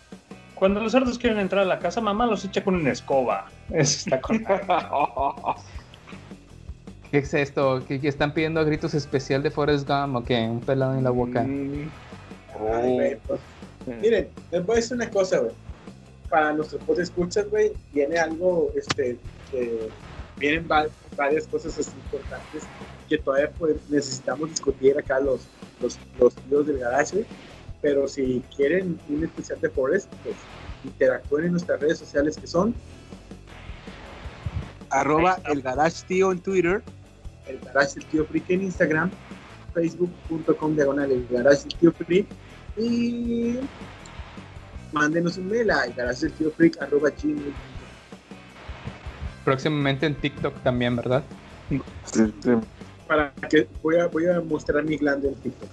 [0.56, 3.46] Cuando los cerdos quieren entrar a la casa, mamá los echa con una escoba.
[3.70, 4.44] Eso está con
[7.12, 7.84] ¿Qué es esto?
[7.88, 10.40] ¿Que, que están pidiendo a gritos especial de Forrest Gump o qué?
[10.42, 11.42] Un pelado en la boca.
[11.42, 11.90] Ay,
[12.96, 13.40] güey, pues,
[14.02, 15.54] Miren, les voy a decir una cosa, güey.
[16.30, 19.18] Para nuestros post escuchas, güey, viene algo, este,
[20.38, 22.64] vienen va- varias cosas así importantes
[23.08, 25.40] que todavía pues, necesitamos discutir acá los,
[25.82, 27.26] los, los tíos del garage, güey.
[27.82, 30.36] Pero si quieren un especial de Forest, pues
[30.84, 32.76] interactúen en nuestras redes sociales que son
[34.90, 36.82] arroba el garage tío en Twitter,
[37.50, 39.12] el garage del tío freak en Instagram,
[39.74, 42.28] facebook.com diagonal el garage del tío freak
[42.78, 43.60] y
[44.92, 47.54] mándenos un mail a el garage del tío freak arroba gmail.
[49.44, 51.24] Próximamente en TikTok también, ¿verdad?
[53.08, 55.70] para que voy a, voy a mostrar mi glande en TikTok.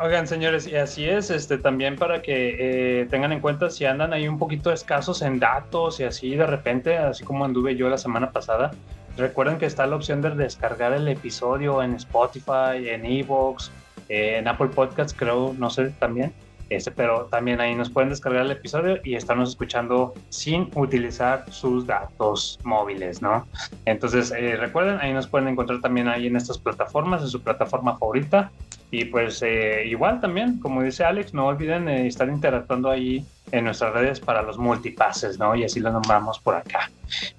[0.00, 4.12] Oigan, señores, y así es, este, también para que eh, tengan en cuenta si andan
[4.12, 7.98] ahí un poquito escasos en datos y así de repente, así como anduve yo la
[7.98, 8.72] semana pasada,
[9.16, 13.70] recuerden que está la opción de descargar el episodio en Spotify, en Evox,
[14.08, 16.32] en Apple Podcasts, creo, no sé, también.
[16.68, 21.86] Este, pero también ahí nos pueden descargar el episodio y estarnos escuchando sin utilizar sus
[21.86, 23.46] datos móviles, ¿no?
[23.84, 27.98] Entonces, eh, recuerden, ahí nos pueden encontrar también ahí en estas plataformas, en su plataforma
[27.98, 28.50] favorita.
[28.94, 33.64] Y pues eh, igual también, como dice Alex, no olviden eh, estar interactuando ahí en
[33.64, 35.54] nuestras redes para los multipases, ¿no?
[35.56, 36.90] Y así lo nombramos por acá.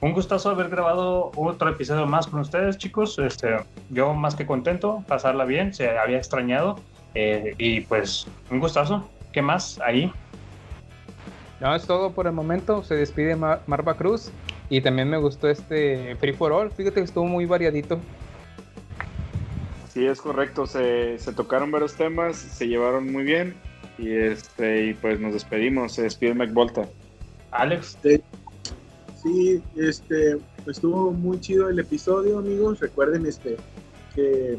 [0.01, 3.19] Un gustazo haber grabado otro episodio más con ustedes, chicos.
[3.19, 3.55] Este,
[3.91, 6.79] yo más que contento, pasarla bien, se había extrañado.
[7.13, 9.07] eh, y pues un gustazo.
[9.31, 10.11] ¿Qué más ahí?
[11.59, 12.83] No, es todo por el momento.
[12.83, 14.31] Se despide Mar- Marva Cruz.
[14.69, 16.71] Y también me gustó este Free for All.
[16.71, 17.99] Fíjate que estuvo muy variadito.
[19.93, 20.65] Sí, es correcto.
[20.65, 23.55] Se, se tocaron varios temas, se llevaron muy bien.
[23.99, 25.93] Y este y pues nos despedimos.
[25.93, 26.89] Se despide Mike Volta.
[27.51, 27.97] Alex.
[29.21, 32.79] Sí, este, estuvo muy chido el episodio, amigos.
[32.79, 33.57] Recuerden este
[34.15, 34.57] que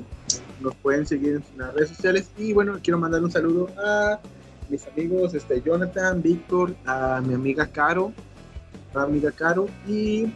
[0.61, 2.31] nos pueden seguir en las redes sociales.
[2.39, 4.21] Y bueno, quiero mandar un saludo a
[4.69, 8.13] mis amigos este, Jonathan, Víctor, a mi amiga Caro,
[8.95, 9.67] a mi amiga Caro.
[9.89, 10.33] Y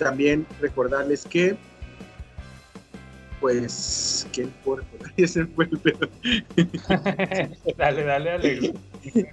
[0.00, 1.56] también recordarles que
[3.40, 4.84] pues, ¿quién por
[5.16, 6.08] Ese fue el pedo.
[7.76, 8.70] dale, dale, Alex.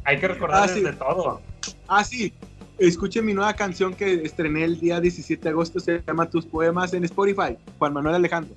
[0.06, 0.82] Hay que recordarles Ah, sí.
[0.82, 1.42] de todo.
[1.88, 2.34] Ah, sí.
[2.80, 5.80] Escuchen mi nueva canción que estrené el día 17 de agosto.
[5.80, 7.58] Se llama Tus Poemas en Spotify.
[7.80, 8.54] Juan Manuel Alejandro.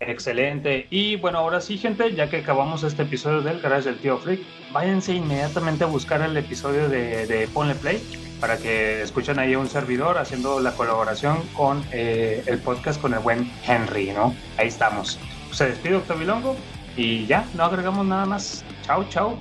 [0.00, 0.86] Excelente.
[0.90, 4.40] Y bueno, ahora sí, gente, ya que acabamos este episodio del Garage del Tío Freak,
[4.72, 8.02] váyanse inmediatamente a buscar el episodio de, de Ponle Play
[8.40, 13.14] para que escuchen ahí a un servidor haciendo la colaboración con eh, el podcast con
[13.14, 14.34] el buen Henry, ¿no?
[14.56, 15.18] Ahí estamos.
[15.52, 16.56] Se despide Octavio Longo
[16.96, 18.64] y ya, no agregamos nada más.
[18.82, 19.38] Chao, chao.